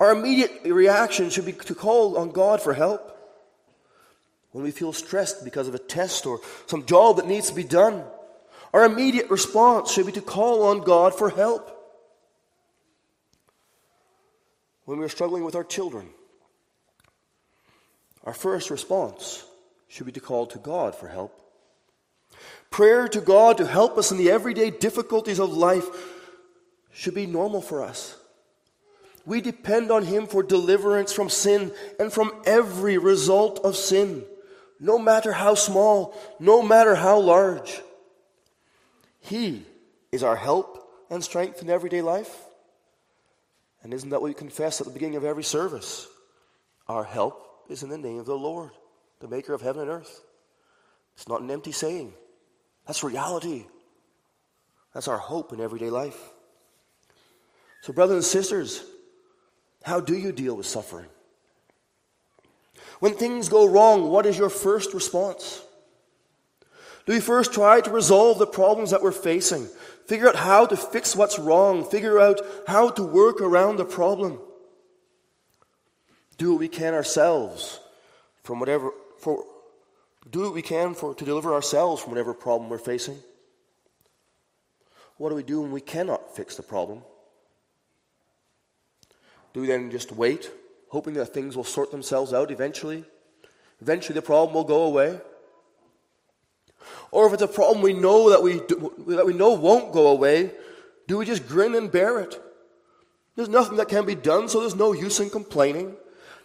our 0.00 0.12
immediate 0.12 0.62
reaction 0.64 1.30
should 1.30 1.46
be 1.46 1.52
to 1.52 1.74
call 1.74 2.16
on 2.16 2.30
God 2.30 2.62
for 2.62 2.72
help. 2.72 3.10
When 4.52 4.62
we 4.62 4.70
feel 4.70 4.92
stressed 4.92 5.44
because 5.44 5.66
of 5.66 5.74
a 5.74 5.80
test 5.80 6.26
or 6.26 6.40
some 6.66 6.86
job 6.86 7.16
that 7.16 7.26
needs 7.26 7.48
to 7.48 7.54
be 7.54 7.64
done, 7.64 8.04
our 8.72 8.84
immediate 8.84 9.30
response 9.30 9.92
should 9.92 10.06
be 10.06 10.12
to 10.12 10.20
call 10.20 10.64
on 10.64 10.80
God 10.80 11.16
for 11.16 11.28
help. 11.30 11.73
When 14.84 14.98
we're 14.98 15.08
struggling 15.08 15.44
with 15.44 15.54
our 15.54 15.64
children, 15.64 16.08
our 18.24 18.34
first 18.34 18.70
response 18.70 19.44
should 19.88 20.06
be 20.06 20.12
to 20.12 20.20
call 20.20 20.46
to 20.46 20.58
God 20.58 20.94
for 20.94 21.08
help. 21.08 21.40
Prayer 22.70 23.06
to 23.08 23.20
God 23.20 23.58
to 23.58 23.66
help 23.66 23.96
us 23.96 24.10
in 24.10 24.18
the 24.18 24.30
everyday 24.30 24.70
difficulties 24.70 25.38
of 25.38 25.52
life 25.52 25.86
should 26.92 27.14
be 27.14 27.26
normal 27.26 27.60
for 27.60 27.82
us. 27.82 28.16
We 29.26 29.40
depend 29.40 29.90
on 29.90 30.04
Him 30.04 30.26
for 30.26 30.42
deliverance 30.42 31.12
from 31.12 31.30
sin 31.30 31.72
and 31.98 32.12
from 32.12 32.32
every 32.44 32.98
result 32.98 33.60
of 33.64 33.76
sin, 33.76 34.24
no 34.80 34.98
matter 34.98 35.32
how 35.32 35.54
small, 35.54 36.14
no 36.38 36.62
matter 36.62 36.94
how 36.94 37.18
large. 37.18 37.80
He 39.20 39.64
is 40.12 40.22
our 40.22 40.36
help 40.36 40.86
and 41.08 41.24
strength 41.24 41.62
in 41.62 41.70
everyday 41.70 42.02
life. 42.02 42.44
And 43.84 43.92
isn't 43.92 44.08
that 44.10 44.20
what 44.20 44.28
we 44.28 44.34
confess 44.34 44.80
at 44.80 44.86
the 44.86 44.92
beginning 44.92 45.16
of 45.16 45.24
every 45.24 45.44
service? 45.44 46.08
Our 46.88 47.04
help 47.04 47.64
is 47.68 47.82
in 47.82 47.90
the 47.90 47.98
name 47.98 48.18
of 48.18 48.26
the 48.26 48.36
Lord, 48.36 48.70
the 49.20 49.28
maker 49.28 49.52
of 49.52 49.60
heaven 49.60 49.82
and 49.82 49.90
earth. 49.90 50.22
It's 51.14 51.28
not 51.28 51.42
an 51.42 51.50
empty 51.50 51.70
saying, 51.70 52.12
that's 52.86 53.04
reality. 53.04 53.66
That's 54.94 55.06
our 55.06 55.18
hope 55.18 55.52
in 55.52 55.60
everyday 55.60 55.90
life. 55.90 56.18
So, 57.82 57.92
brothers 57.92 58.16
and 58.16 58.24
sisters, 58.24 58.84
how 59.82 60.00
do 60.00 60.16
you 60.16 60.32
deal 60.32 60.56
with 60.56 60.66
suffering? 60.66 61.06
When 63.00 63.14
things 63.14 63.48
go 63.48 63.68
wrong, 63.68 64.08
what 64.08 64.24
is 64.24 64.38
your 64.38 64.48
first 64.48 64.94
response? 64.94 65.62
Do 67.06 67.12
we 67.12 67.20
first 67.20 67.52
try 67.52 67.80
to 67.80 67.90
resolve 67.90 68.38
the 68.38 68.46
problems 68.46 68.90
that 68.90 69.02
we're 69.02 69.12
facing? 69.12 69.68
Figure 70.06 70.28
out 70.28 70.36
how 70.36 70.66
to 70.66 70.76
fix 70.76 71.14
what's 71.14 71.38
wrong? 71.38 71.84
Figure 71.84 72.18
out 72.18 72.40
how 72.66 72.90
to 72.90 73.02
work 73.02 73.40
around 73.40 73.76
the 73.76 73.84
problem? 73.84 74.40
Do 76.38 76.52
what 76.52 76.60
we 76.60 76.68
can 76.68 76.94
ourselves 76.94 77.80
from 78.42 78.60
whatever 78.60 78.90
for 79.18 79.44
do 80.30 80.42
what 80.42 80.54
we 80.54 80.62
can 80.62 80.94
for 80.94 81.14
to 81.14 81.24
deliver 81.24 81.52
ourselves 81.52 82.02
from 82.02 82.10
whatever 82.10 82.32
problem 82.32 82.70
we're 82.70 82.78
facing. 82.78 83.18
What 85.16 85.28
do 85.28 85.34
we 85.34 85.42
do 85.42 85.60
when 85.60 85.70
we 85.70 85.80
cannot 85.80 86.34
fix 86.34 86.56
the 86.56 86.62
problem? 86.62 87.02
Do 89.52 89.60
we 89.60 89.66
then 89.66 89.90
just 89.90 90.10
wait, 90.10 90.50
hoping 90.88 91.14
that 91.14 91.26
things 91.26 91.56
will 91.56 91.64
sort 91.64 91.90
themselves 91.90 92.32
out 92.32 92.50
eventually? 92.50 93.04
Eventually 93.80 94.14
the 94.14 94.22
problem 94.22 94.54
will 94.54 94.64
go 94.64 94.82
away? 94.84 95.20
Or 97.10 97.26
if 97.26 97.32
it's 97.32 97.42
a 97.42 97.48
problem 97.48 97.82
we 97.82 97.92
know 97.92 98.30
that 98.30 98.42
we, 98.42 98.60
do, 98.60 98.92
that 99.08 99.26
we 99.26 99.32
know 99.32 99.52
won't 99.52 99.92
go 99.92 100.08
away, 100.08 100.50
do 101.06 101.18
we 101.18 101.26
just 101.26 101.46
grin 101.46 101.74
and 101.74 101.90
bear 101.90 102.20
it? 102.20 102.40
There's 103.36 103.48
nothing 103.48 103.76
that 103.78 103.88
can 103.88 104.06
be 104.06 104.14
done, 104.14 104.48
so 104.48 104.60
there's 104.60 104.76
no 104.76 104.92
use 104.92 105.20
in 105.20 105.30
complaining. 105.30 105.96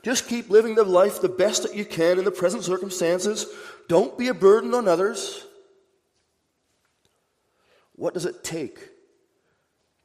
Just 0.01 0.27
keep 0.27 0.49
living 0.49 0.75
the 0.75 0.83
life 0.83 1.21
the 1.21 1.29
best 1.29 1.63
that 1.63 1.75
you 1.75 1.85
can 1.85 2.17
in 2.17 2.25
the 2.25 2.31
present 2.31 2.63
circumstances. 2.63 3.45
Don't 3.87 4.17
be 4.17 4.27
a 4.27 4.33
burden 4.33 4.73
on 4.73 4.87
others. 4.87 5.45
What 7.93 8.13
does 8.13 8.25
it 8.25 8.43
take 8.43 8.79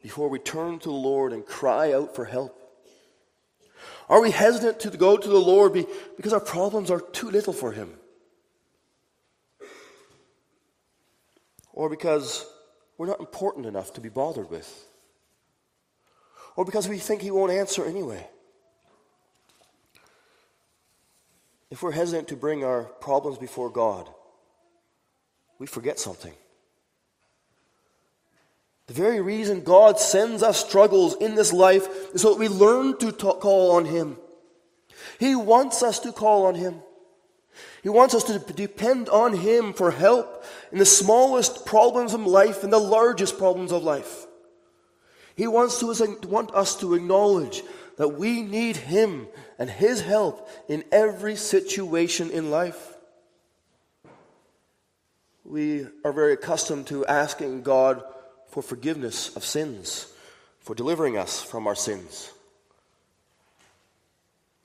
before 0.02 0.28
we 0.28 0.38
turn 0.38 0.78
to 0.80 0.88
the 0.88 0.94
Lord 0.94 1.32
and 1.32 1.46
cry 1.46 1.92
out 1.92 2.14
for 2.14 2.24
help? 2.24 2.60
Are 4.08 4.20
we 4.20 4.30
hesitant 4.30 4.80
to 4.80 4.90
go 4.90 5.16
to 5.16 5.28
the 5.28 5.38
Lord 5.38 5.72
because 6.16 6.32
our 6.32 6.40
problems 6.40 6.90
are 6.90 7.00
too 7.00 7.30
little 7.30 7.52
for 7.52 7.72
Him? 7.72 7.94
Or 11.74 11.90
because 11.90 12.46
we're 12.96 13.08
not 13.08 13.20
important 13.20 13.66
enough 13.66 13.92
to 13.94 14.00
be 14.00 14.08
bothered 14.08 14.48
with? 14.48 14.86
Or 16.56 16.64
because 16.64 16.88
we 16.88 16.98
think 16.98 17.20
He 17.20 17.30
won't 17.30 17.52
answer 17.52 17.84
anyway? 17.84 18.26
If 21.70 21.82
we're 21.82 21.90
hesitant 21.90 22.28
to 22.28 22.36
bring 22.36 22.64
our 22.64 22.84
problems 22.84 23.38
before 23.38 23.68
God, 23.70 24.08
we 25.58 25.66
forget 25.66 25.98
something. 25.98 26.32
The 28.86 28.94
very 28.94 29.20
reason 29.20 29.62
God 29.62 29.98
sends 29.98 30.42
us 30.42 30.64
struggles 30.64 31.16
in 31.16 31.34
this 31.34 31.52
life 31.52 32.14
is 32.14 32.22
so 32.22 32.30
that 32.30 32.38
we 32.38 32.48
learn 32.48 32.96
to 32.98 33.10
talk, 33.10 33.40
call 33.40 33.72
on 33.72 33.86
Him. 33.86 34.18
He 35.18 35.34
wants 35.34 35.82
us 35.82 35.98
to 36.00 36.12
call 36.12 36.46
on 36.46 36.54
Him. 36.54 36.82
He 37.84 37.90
wants 37.90 38.14
us 38.14 38.24
to 38.24 38.38
depend 38.38 39.10
on 39.10 39.36
Him 39.36 39.74
for 39.74 39.90
help 39.90 40.42
in 40.72 40.78
the 40.78 40.86
smallest 40.86 41.66
problems 41.66 42.14
of 42.14 42.26
life 42.26 42.64
and 42.64 42.72
the 42.72 42.78
largest 42.78 43.36
problems 43.36 43.72
of 43.72 43.84
life. 43.84 44.26
He 45.36 45.46
wants 45.46 45.80
to 45.80 46.18
want 46.26 46.54
us 46.54 46.76
to 46.76 46.94
acknowledge 46.94 47.62
that 47.98 48.08
we 48.08 48.40
need 48.40 48.76
Him 48.78 49.28
and 49.58 49.68
His 49.68 50.00
help 50.00 50.48
in 50.66 50.82
every 50.90 51.36
situation 51.36 52.30
in 52.30 52.50
life. 52.50 52.96
We 55.44 55.86
are 56.06 56.12
very 56.14 56.32
accustomed 56.32 56.86
to 56.86 57.04
asking 57.04 57.64
God 57.64 58.02
for 58.48 58.62
forgiveness 58.62 59.36
of 59.36 59.44
sins, 59.44 60.10
for 60.60 60.74
delivering 60.74 61.18
us 61.18 61.42
from 61.42 61.66
our 61.66 61.74
sins. 61.74 62.32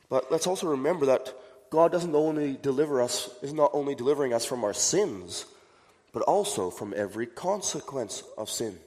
But 0.10 0.32
let's 0.32 0.48
also 0.48 0.68
remember 0.68 1.08
that 1.08 1.34
God 1.70 1.92
doesn't 1.92 2.16
only 2.16 2.58
deliver 2.62 3.02
us, 3.02 3.30
is 3.42 3.54
not 3.54 3.72
only 3.74 3.96
delivering 3.96 4.34
us 4.34 4.46
from 4.46 4.64
our 4.64 4.74
sins, 4.74 5.46
but 6.12 6.24
also 6.24 6.70
from 6.70 6.94
every 6.96 7.28
consequence 7.28 8.24
of 8.38 8.50
sin. 8.50 8.78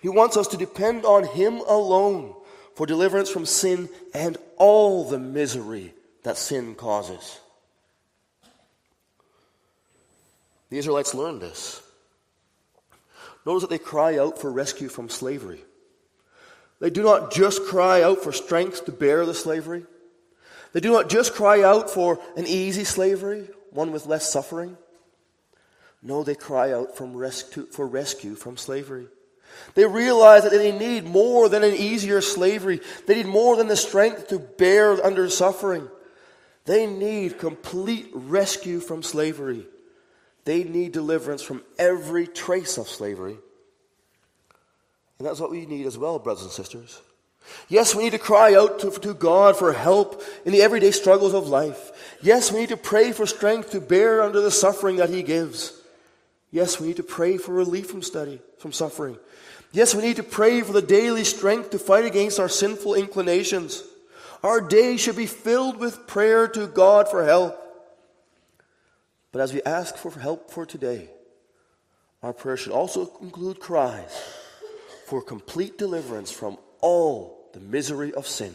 He 0.00 0.08
wants 0.08 0.36
us 0.36 0.48
to 0.48 0.56
depend 0.56 1.04
on 1.04 1.24
Him 1.24 1.60
alone 1.66 2.34
for 2.74 2.86
deliverance 2.86 3.28
from 3.28 3.46
sin 3.46 3.88
and 4.14 4.36
all 4.56 5.08
the 5.08 5.18
misery 5.18 5.92
that 6.22 6.36
sin 6.36 6.74
causes. 6.74 7.40
The 10.70 10.78
Israelites 10.78 11.14
learned 11.14 11.40
this. 11.40 11.82
Notice 13.44 13.62
that 13.62 13.70
they 13.70 13.78
cry 13.78 14.18
out 14.18 14.38
for 14.38 14.52
rescue 14.52 14.88
from 14.88 15.08
slavery. 15.08 15.60
They 16.78 16.90
do 16.90 17.02
not 17.02 17.32
just 17.32 17.64
cry 17.64 18.02
out 18.02 18.22
for 18.22 18.32
strength 18.32 18.84
to 18.84 18.92
bear 18.92 19.26
the 19.26 19.34
slavery. 19.34 19.84
They 20.72 20.80
do 20.80 20.92
not 20.92 21.10
just 21.10 21.34
cry 21.34 21.62
out 21.62 21.90
for 21.90 22.20
an 22.36 22.46
easy 22.46 22.84
slavery, 22.84 23.48
one 23.70 23.92
with 23.92 24.06
less 24.06 24.30
suffering. 24.30 24.76
No, 26.02 26.22
they 26.22 26.34
cry 26.34 26.72
out 26.72 26.96
for 26.96 27.06
rescue 27.06 28.34
from 28.34 28.56
slavery. 28.56 29.08
They 29.74 29.84
realize 29.84 30.44
that 30.44 30.52
they 30.52 30.72
need 30.72 31.04
more 31.04 31.48
than 31.48 31.64
an 31.64 31.74
easier 31.74 32.20
slavery. 32.20 32.80
They 33.06 33.16
need 33.16 33.26
more 33.26 33.56
than 33.56 33.68
the 33.68 33.76
strength 33.76 34.28
to 34.28 34.38
bear 34.38 35.04
under 35.04 35.28
suffering. 35.28 35.88
They 36.64 36.86
need 36.86 37.38
complete 37.38 38.10
rescue 38.14 38.80
from 38.80 39.02
slavery. 39.02 39.66
They 40.44 40.64
need 40.64 40.92
deliverance 40.92 41.42
from 41.42 41.62
every 41.78 42.26
trace 42.26 42.78
of 42.78 42.88
slavery. 42.88 43.36
And 45.18 45.26
that's 45.26 45.40
what 45.40 45.50
we 45.50 45.66
need 45.66 45.86
as 45.86 45.98
well, 45.98 46.18
brothers 46.18 46.44
and 46.44 46.52
sisters. 46.52 47.00
Yes, 47.68 47.94
we 47.94 48.04
need 48.04 48.12
to 48.12 48.18
cry 48.18 48.54
out 48.54 48.80
to, 48.80 48.90
to, 48.90 49.14
God 49.14 49.56
for 49.56 49.72
help 49.72 50.22
in 50.44 50.52
the 50.52 50.62
everyday 50.62 50.90
struggles 50.90 51.34
of 51.34 51.48
life. 51.48 52.16
Yes, 52.20 52.52
we 52.52 52.60
need 52.60 52.68
to 52.70 52.76
pray 52.76 53.12
for 53.12 53.26
strength 53.26 53.70
to 53.70 53.80
bear 53.80 54.22
under 54.22 54.40
the 54.40 54.50
suffering 54.50 54.96
that 54.96 55.10
He 55.10 55.22
gives. 55.22 55.80
Yes, 56.50 56.80
we 56.80 56.88
need 56.88 56.96
to 56.96 57.02
pray 57.02 57.36
for 57.36 57.52
relief 57.52 57.88
from 57.88 58.02
study, 58.02 58.40
from 58.58 58.72
suffering. 58.72 59.18
Yes, 59.72 59.94
we 59.94 60.02
need 60.02 60.16
to 60.16 60.22
pray 60.22 60.62
for 60.62 60.72
the 60.72 60.82
daily 60.82 61.24
strength 61.24 61.70
to 61.70 61.78
fight 61.78 62.04
against 62.04 62.40
our 62.40 62.48
sinful 62.48 62.94
inclinations. 62.94 63.84
Our 64.42 64.60
day 64.60 64.96
should 64.96 65.16
be 65.16 65.26
filled 65.26 65.76
with 65.76 66.06
prayer 66.06 66.48
to 66.48 66.66
God 66.66 67.08
for 67.08 67.24
help. 67.24 67.56
But 69.32 69.42
as 69.42 69.52
we 69.52 69.62
ask 69.62 69.96
for 69.96 70.10
help 70.10 70.50
for 70.50 70.66
today, 70.66 71.08
our 72.22 72.32
prayer 72.32 72.56
should 72.56 72.72
also 72.72 73.16
include 73.20 73.60
cries 73.60 74.10
for 75.06 75.22
complete 75.22 75.78
deliverance 75.78 76.30
from 76.32 76.58
all 76.80 77.48
the 77.52 77.60
misery 77.60 78.12
of 78.12 78.26
sin. 78.26 78.54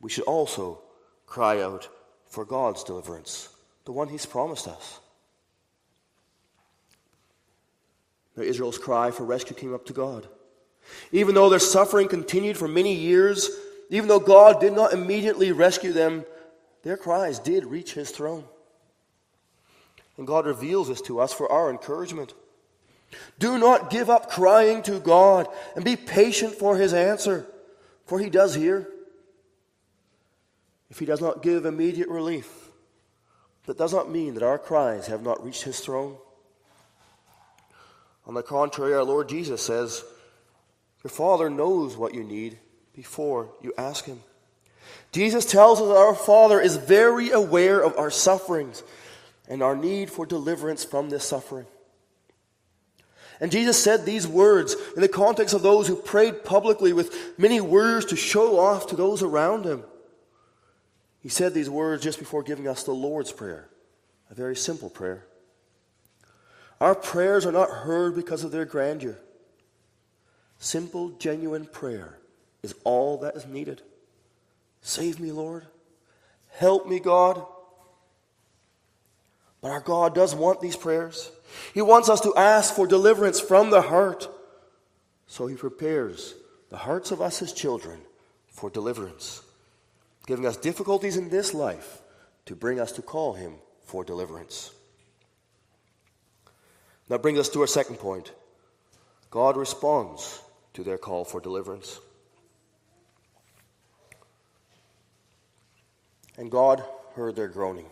We 0.00 0.10
should 0.10 0.24
also 0.24 0.82
cry 1.26 1.62
out 1.62 1.88
for 2.28 2.44
God's 2.44 2.84
deliverance, 2.84 3.48
the 3.84 3.92
one 3.92 4.08
He's 4.08 4.26
promised 4.26 4.68
us. 4.68 5.00
Now, 8.36 8.42
Israel's 8.42 8.78
cry 8.78 9.10
for 9.10 9.24
rescue 9.24 9.54
came 9.54 9.74
up 9.74 9.86
to 9.86 9.92
God. 9.92 10.26
Even 11.12 11.34
though 11.34 11.50
their 11.50 11.58
suffering 11.58 12.08
continued 12.08 12.56
for 12.56 12.66
many 12.66 12.94
years, 12.94 13.50
even 13.90 14.08
though 14.08 14.18
God 14.18 14.60
did 14.60 14.72
not 14.72 14.92
immediately 14.92 15.52
rescue 15.52 15.92
them, 15.92 16.24
their 16.82 16.96
cries 16.96 17.38
did 17.38 17.64
reach 17.64 17.94
His 17.94 18.10
throne. 18.10 18.44
And 20.16 20.26
God 20.26 20.46
reveals 20.46 20.88
this 20.88 21.00
to 21.02 21.20
us 21.20 21.32
for 21.32 21.50
our 21.50 21.70
encouragement. 21.70 22.34
Do 23.38 23.58
not 23.58 23.90
give 23.90 24.10
up 24.10 24.30
crying 24.30 24.82
to 24.84 24.98
God 25.00 25.48
and 25.74 25.84
be 25.84 25.96
patient 25.96 26.54
for 26.54 26.76
His 26.76 26.94
answer, 26.94 27.46
for 28.06 28.18
He 28.18 28.30
does 28.30 28.54
hear. 28.54 28.88
If 30.90 30.98
He 30.98 31.06
does 31.06 31.20
not 31.20 31.42
give 31.42 31.64
immediate 31.64 32.08
relief, 32.08 32.50
that 33.66 33.78
does 33.78 33.92
not 33.92 34.10
mean 34.10 34.34
that 34.34 34.42
our 34.42 34.58
cries 34.58 35.06
have 35.06 35.22
not 35.22 35.44
reached 35.44 35.62
His 35.62 35.80
throne. 35.80 36.16
On 38.26 38.34
the 38.34 38.42
contrary, 38.42 38.94
our 38.94 39.04
Lord 39.04 39.28
Jesus 39.28 39.62
says, 39.62 40.04
Your 41.02 41.10
Father 41.10 41.50
knows 41.50 41.96
what 41.96 42.14
you 42.14 42.22
need 42.22 42.58
before 42.94 43.50
you 43.62 43.72
ask 43.76 44.04
Him. 44.04 44.20
Jesus 45.12 45.44
tells 45.44 45.80
us 45.80 45.88
that 45.88 45.96
our 45.96 46.14
Father 46.14 46.60
is 46.60 46.76
very 46.76 47.30
aware 47.30 47.80
of 47.80 47.96
our 47.96 48.10
sufferings 48.10 48.82
and 49.48 49.62
our 49.62 49.76
need 49.76 50.10
for 50.10 50.24
deliverance 50.24 50.84
from 50.84 51.10
this 51.10 51.24
suffering. 51.24 51.66
And 53.42 53.50
Jesus 53.50 53.82
said 53.82 54.06
these 54.06 54.26
words 54.28 54.76
in 54.94 55.02
the 55.02 55.08
context 55.08 55.52
of 55.52 55.62
those 55.62 55.88
who 55.88 55.96
prayed 55.96 56.44
publicly 56.44 56.92
with 56.92 57.12
many 57.36 57.60
words 57.60 58.06
to 58.06 58.16
show 58.16 58.60
off 58.60 58.86
to 58.86 58.96
those 58.96 59.20
around 59.20 59.64
him. 59.64 59.82
He 61.18 61.28
said 61.28 61.52
these 61.52 61.68
words 61.68 62.04
just 62.04 62.20
before 62.20 62.44
giving 62.44 62.68
us 62.68 62.84
the 62.84 62.92
Lord's 62.92 63.32
Prayer, 63.32 63.68
a 64.30 64.34
very 64.34 64.54
simple 64.54 64.88
prayer. 64.88 65.26
Our 66.80 66.94
prayers 66.94 67.44
are 67.44 67.50
not 67.50 67.68
heard 67.68 68.14
because 68.14 68.44
of 68.44 68.52
their 68.52 68.64
grandeur. 68.64 69.18
Simple, 70.60 71.10
genuine 71.10 71.66
prayer 71.66 72.20
is 72.62 72.76
all 72.84 73.18
that 73.18 73.34
is 73.34 73.44
needed. 73.44 73.82
Save 74.82 75.18
me, 75.18 75.32
Lord. 75.32 75.66
Help 76.52 76.86
me, 76.86 77.00
God. 77.00 77.44
But 79.62 79.70
our 79.70 79.80
God 79.80 80.14
does 80.14 80.34
want 80.34 80.60
these 80.60 80.76
prayers. 80.76 81.30
He 81.72 81.80
wants 81.80 82.08
us 82.08 82.20
to 82.22 82.34
ask 82.34 82.74
for 82.74 82.86
deliverance 82.86 83.40
from 83.40 83.70
the 83.70 83.80
heart. 83.80 84.28
So 85.28 85.46
He 85.46 85.54
prepares 85.54 86.34
the 86.68 86.76
hearts 86.76 87.12
of 87.12 87.20
us, 87.20 87.38
His 87.38 87.52
children, 87.52 88.00
for 88.48 88.68
deliverance, 88.68 89.40
giving 90.26 90.46
us 90.46 90.56
difficulties 90.56 91.16
in 91.16 91.30
this 91.30 91.54
life 91.54 92.02
to 92.46 92.56
bring 92.56 92.80
us 92.80 92.92
to 92.92 93.02
call 93.02 93.34
Him 93.34 93.54
for 93.84 94.04
deliverance. 94.04 94.72
That 97.08 97.22
brings 97.22 97.38
us 97.38 97.48
to 97.50 97.60
our 97.60 97.66
second 97.66 97.96
point. 97.96 98.32
God 99.30 99.56
responds 99.56 100.42
to 100.74 100.82
their 100.82 100.98
call 100.98 101.24
for 101.24 101.40
deliverance. 101.40 102.00
And 106.36 106.50
God 106.50 106.82
heard 107.14 107.36
their 107.36 107.48
groaning. 107.48 107.86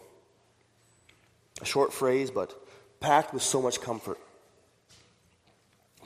A 1.60 1.64
short 1.64 1.92
phrase, 1.92 2.30
but 2.30 2.54
packed 3.00 3.34
with 3.34 3.42
so 3.42 3.60
much 3.60 3.80
comfort. 3.80 4.18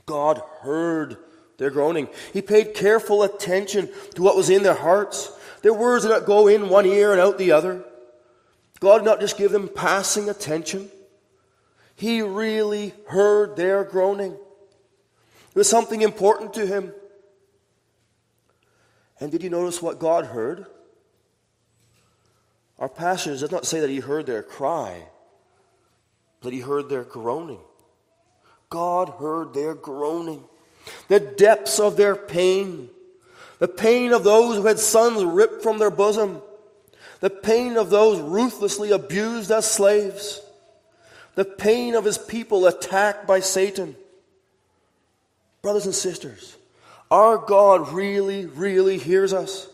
God 0.06 0.42
heard 0.60 1.16
their 1.58 1.70
groaning. 1.70 2.08
He 2.32 2.42
paid 2.42 2.74
careful 2.74 3.22
attention 3.22 3.88
to 4.14 4.22
what 4.22 4.36
was 4.36 4.50
in 4.50 4.62
their 4.62 4.74
hearts. 4.74 5.30
Their 5.62 5.74
words 5.74 6.04
did 6.04 6.10
not 6.10 6.26
go 6.26 6.46
in 6.48 6.68
one 6.68 6.86
ear 6.86 7.12
and 7.12 7.20
out 7.20 7.38
the 7.38 7.52
other. 7.52 7.84
God 8.80 8.98
did 8.98 9.04
not 9.04 9.20
just 9.20 9.38
give 9.38 9.52
them 9.52 9.68
passing 9.68 10.28
attention. 10.28 10.90
He 11.96 12.22
really 12.22 12.92
heard 13.06 13.56
their 13.56 13.84
groaning. 13.84 14.32
It 14.32 15.58
was 15.58 15.70
something 15.70 16.02
important 16.02 16.54
to 16.54 16.66
him. 16.66 16.92
And 19.20 19.30
did 19.30 19.42
you 19.42 19.50
notice 19.50 19.80
what 19.80 20.00
God 20.00 20.26
heard? 20.26 20.66
Our 22.78 22.88
passage 22.88 23.40
does 23.40 23.52
not 23.52 23.64
say 23.64 23.80
that 23.80 23.88
he 23.88 24.00
heard 24.00 24.26
their 24.26 24.42
cry, 24.42 25.04
but 26.44 26.52
he 26.52 26.60
heard 26.60 26.88
their 26.88 27.02
groaning. 27.02 27.58
God 28.68 29.08
heard 29.18 29.54
their 29.54 29.74
groaning, 29.74 30.44
the 31.08 31.18
depths 31.18 31.80
of 31.80 31.96
their 31.96 32.14
pain, 32.14 32.90
the 33.58 33.68
pain 33.68 34.12
of 34.12 34.24
those 34.24 34.56
who 34.56 34.66
had 34.66 34.78
sons 34.78 35.24
ripped 35.24 35.62
from 35.62 35.78
their 35.78 35.90
bosom, 35.90 36.42
the 37.20 37.30
pain 37.30 37.76
of 37.76 37.88
those 37.88 38.20
ruthlessly 38.20 38.90
abused 38.90 39.50
as 39.50 39.68
slaves, 39.70 40.40
the 41.34 41.44
pain 41.44 41.94
of 41.94 42.04
his 42.04 42.18
people 42.18 42.66
attacked 42.66 43.26
by 43.26 43.40
Satan. 43.40 43.96
Brothers 45.62 45.86
and 45.86 45.94
sisters, 45.94 46.56
our 47.10 47.38
God 47.38 47.92
really, 47.92 48.46
really 48.46 48.98
hears 48.98 49.32
us. 49.32 49.68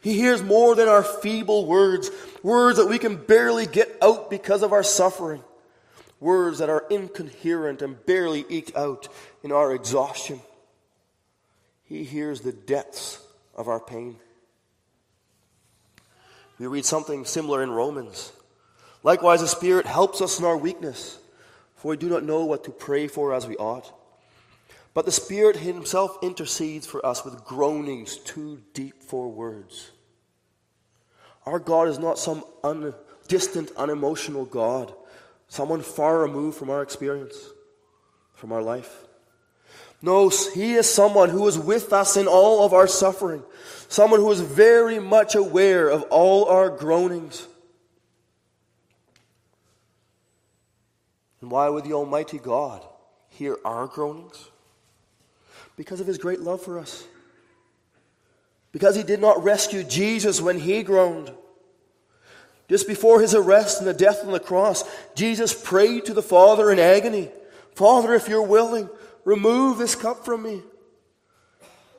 He 0.00 0.12
hears 0.12 0.42
more 0.42 0.76
than 0.76 0.86
our 0.86 1.02
feeble 1.02 1.66
words, 1.66 2.10
words 2.42 2.78
that 2.78 2.86
we 2.86 2.98
can 2.98 3.16
barely 3.16 3.66
get 3.66 3.96
out 4.00 4.30
because 4.30 4.62
of 4.62 4.72
our 4.72 4.82
suffering, 4.84 5.42
words 6.20 6.58
that 6.58 6.70
are 6.70 6.84
incoherent 6.90 7.82
and 7.82 8.04
barely 8.06 8.44
eked 8.48 8.76
out 8.76 9.08
in 9.42 9.52
our 9.52 9.74
exhaustion. 9.74 10.40
He 11.84 12.04
hears 12.04 12.40
the 12.40 12.52
depths 12.52 13.24
of 13.54 13.68
our 13.68 13.80
pain. 13.80 14.16
We 16.58 16.66
read 16.66 16.84
something 16.84 17.24
similar 17.24 17.62
in 17.62 17.70
Romans. 17.70 18.32
Likewise, 19.02 19.40
the 19.40 19.48
Spirit 19.48 19.86
helps 19.86 20.20
us 20.20 20.38
in 20.38 20.44
our 20.44 20.56
weakness, 20.56 21.18
for 21.76 21.88
we 21.88 21.96
do 21.96 22.08
not 22.08 22.24
know 22.24 22.44
what 22.44 22.64
to 22.64 22.70
pray 22.70 23.06
for 23.06 23.34
as 23.34 23.46
we 23.46 23.56
ought. 23.56 23.92
But 24.94 25.04
the 25.04 25.12
Spirit 25.12 25.56
Himself 25.56 26.16
intercedes 26.22 26.86
for 26.86 27.04
us 27.04 27.24
with 27.24 27.44
groanings 27.44 28.16
too 28.18 28.62
deep 28.72 29.02
for 29.02 29.28
words. 29.28 29.90
Our 31.44 31.58
God 31.58 31.88
is 31.88 31.98
not 31.98 32.18
some 32.18 32.44
un, 32.62 32.94
distant, 33.28 33.72
unemotional 33.76 34.46
God, 34.46 34.94
someone 35.54 35.82
far 35.82 36.18
removed 36.18 36.58
from 36.58 36.68
our 36.68 36.82
experience, 36.82 37.36
from 38.34 38.50
our 38.50 38.60
life. 38.60 38.92
No, 40.02 40.28
He 40.28 40.74
is 40.74 40.92
someone 40.92 41.28
who 41.30 41.46
is 41.46 41.56
with 41.56 41.92
us 41.92 42.16
in 42.16 42.26
all 42.26 42.66
of 42.66 42.72
our 42.72 42.88
suffering, 42.88 43.44
someone 43.88 44.18
who 44.18 44.32
is 44.32 44.40
very 44.40 44.98
much 44.98 45.36
aware 45.36 45.88
of 45.88 46.02
all 46.10 46.46
our 46.46 46.70
groanings. 46.70 47.46
And 51.40 51.52
why 51.52 51.68
would 51.68 51.84
the 51.84 51.92
Almighty 51.92 52.38
God 52.38 52.84
hear 53.28 53.56
our 53.64 53.86
groanings? 53.86 54.50
Because 55.76 56.00
of 56.00 56.06
his 56.08 56.18
great 56.18 56.40
love 56.40 56.62
for 56.62 56.80
us. 56.80 57.04
Because 58.72 58.96
he 58.96 59.04
did 59.04 59.20
not 59.20 59.44
rescue 59.44 59.84
Jesus 59.84 60.40
when 60.40 60.58
he 60.58 60.82
groaned. 60.82 61.30
Just 62.68 62.86
before 62.86 63.20
his 63.20 63.34
arrest 63.34 63.78
and 63.78 63.86
the 63.86 63.94
death 63.94 64.24
on 64.24 64.32
the 64.32 64.40
cross, 64.40 64.84
Jesus 65.14 65.52
prayed 65.52 66.06
to 66.06 66.14
the 66.14 66.22
Father 66.22 66.70
in 66.70 66.78
agony 66.78 67.30
Father, 67.74 68.14
if 68.14 68.28
you're 68.28 68.42
willing, 68.42 68.88
remove 69.24 69.78
this 69.78 69.96
cup 69.96 70.24
from 70.24 70.44
me. 70.44 70.62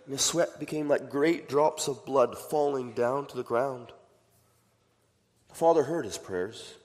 And 0.06 0.13
his 0.13 0.21
sweat 0.21 0.60
became 0.60 0.88
like 0.88 1.10
great 1.10 1.49
drops 1.49 1.88
of 1.88 2.06
blood 2.06 2.38
falling 2.38 2.93
down 2.93 3.25
to 3.28 3.36
the 3.36 3.43
ground. 3.43 3.91
The 5.49 5.56
Father 5.56 5.84
heard 5.84 6.06
his 6.06 6.17
prayers, 6.17 6.75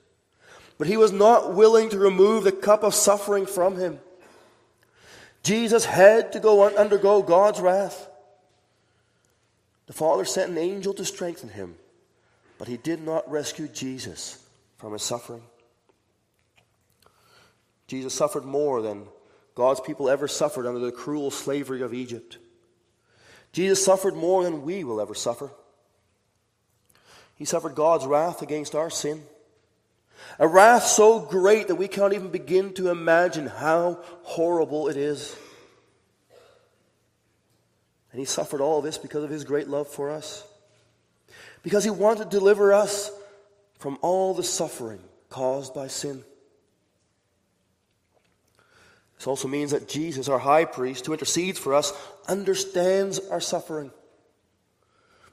but 0.77 0.87
he 0.87 0.97
was 0.97 1.11
not 1.11 1.53
willing 1.53 1.89
to 1.89 1.99
remove 1.99 2.43
the 2.43 2.51
cup 2.51 2.83
of 2.83 2.95
suffering 2.95 3.45
from 3.45 3.77
him. 3.77 3.99
Jesus 5.43 5.85
had 5.85 6.33
to 6.33 6.39
go 6.39 6.67
undergo 6.67 7.21
God's 7.21 7.61
wrath. 7.61 8.09
The 9.87 9.93
Father 9.93 10.25
sent 10.25 10.51
an 10.51 10.57
angel 10.57 10.93
to 10.93 11.05
strengthen 11.05 11.49
him, 11.49 11.75
but 12.61 12.67
he 12.67 12.77
did 12.77 13.01
not 13.01 13.27
rescue 13.27 13.67
Jesus 13.67 14.37
from 14.77 14.93
his 14.93 15.01
suffering. 15.01 15.41
Jesus 17.87 18.13
suffered 18.13 18.45
more 18.45 18.83
than 18.83 19.07
God's 19.55 19.79
people 19.79 20.07
ever 20.07 20.27
suffered 20.27 20.67
under 20.67 20.79
the 20.79 20.91
cruel 20.91 21.31
slavery 21.31 21.81
of 21.81 21.91
Egypt. 21.91 22.37
Jesus 23.51 23.83
suffered 23.83 24.15
more 24.15 24.43
than 24.43 24.61
we 24.61 24.83
will 24.83 25.01
ever 25.01 25.15
suffer. 25.15 25.49
He 27.33 27.45
suffered 27.45 27.73
God's 27.73 28.05
wrath 28.05 28.43
against 28.43 28.75
our 28.75 28.91
sin. 28.91 29.23
A 30.37 30.47
wrath 30.47 30.83
so 30.83 31.19
great 31.19 31.67
that 31.67 31.77
we 31.77 31.87
can't 31.87 32.13
even 32.13 32.29
begin 32.29 32.75
to 32.75 32.91
imagine 32.91 33.47
how 33.47 34.03
horrible 34.21 34.87
it 34.87 34.97
is. 34.97 35.35
And 38.11 38.19
he 38.19 38.25
suffered 38.25 38.61
all 38.61 38.83
this 38.83 38.99
because 38.99 39.23
of 39.23 39.31
his 39.31 39.45
great 39.45 39.67
love 39.67 39.87
for 39.87 40.11
us. 40.11 40.45
Because 41.63 41.83
he 41.83 41.89
wanted 41.89 42.23
to 42.23 42.37
deliver 42.37 42.73
us 42.73 43.11
from 43.79 43.97
all 44.01 44.33
the 44.33 44.43
suffering 44.43 45.01
caused 45.29 45.73
by 45.73 45.87
sin. 45.87 46.23
This 49.17 49.27
also 49.27 49.47
means 49.47 49.71
that 49.71 49.87
Jesus, 49.87 50.29
our 50.29 50.39
high 50.39 50.65
priest, 50.65 51.05
who 51.05 51.13
intercedes 51.13 51.59
for 51.59 51.75
us, 51.75 51.93
understands 52.27 53.19
our 53.29 53.39
suffering. 53.39 53.91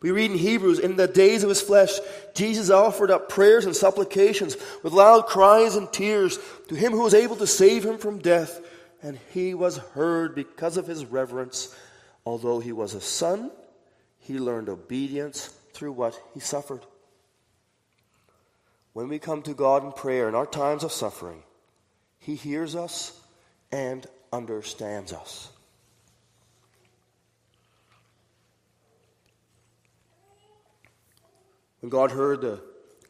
We 0.01 0.11
read 0.11 0.31
in 0.31 0.38
Hebrews, 0.38 0.79
in 0.79 0.97
the 0.97 1.09
days 1.09 1.43
of 1.43 1.49
his 1.49 1.61
flesh, 1.61 1.91
Jesus 2.35 2.71
offered 2.71 3.11
up 3.11 3.29
prayers 3.29 3.64
and 3.64 3.75
supplications 3.75 4.57
with 4.83 4.93
loud 4.93 5.27
cries 5.27 5.75
and 5.75 5.93
tears 5.93 6.38
to 6.69 6.75
him 6.75 6.93
who 6.93 7.03
was 7.03 7.14
able 7.14 7.37
to 7.37 7.47
save 7.47 7.85
him 7.85 7.99
from 7.99 8.19
death, 8.19 8.61
and 9.03 9.19
he 9.33 9.55
was 9.55 9.79
heard 9.79 10.35
because 10.35 10.77
of 10.77 10.87
his 10.87 11.05
reverence. 11.05 11.75
Although 12.25 12.61
he 12.61 12.73
was 12.73 12.95
a 12.95 13.01
son, 13.01 13.51
he 14.21 14.38
learned 14.38 14.69
obedience 14.69 15.58
through 15.79 15.93
what 15.93 16.21
he 16.35 16.41
suffered. 16.41 16.85
When 18.95 19.09
we 19.09 19.21
come 19.21 19.43
to 19.43 19.55
God 19.55 19.85
in 19.85 19.93
prayer 19.93 20.29
in 20.29 20.35
our 20.35 20.45
times 20.45 20.83
of 20.83 20.91
suffering, 20.91 21.45
he 22.19 22.35
hears 22.35 22.75
us 22.75 23.21
and 23.71 24.05
understands 24.33 25.12
us. 25.12 25.51
When 31.81 31.91
God 31.91 32.11
heard 32.11 32.41
the 32.41 32.61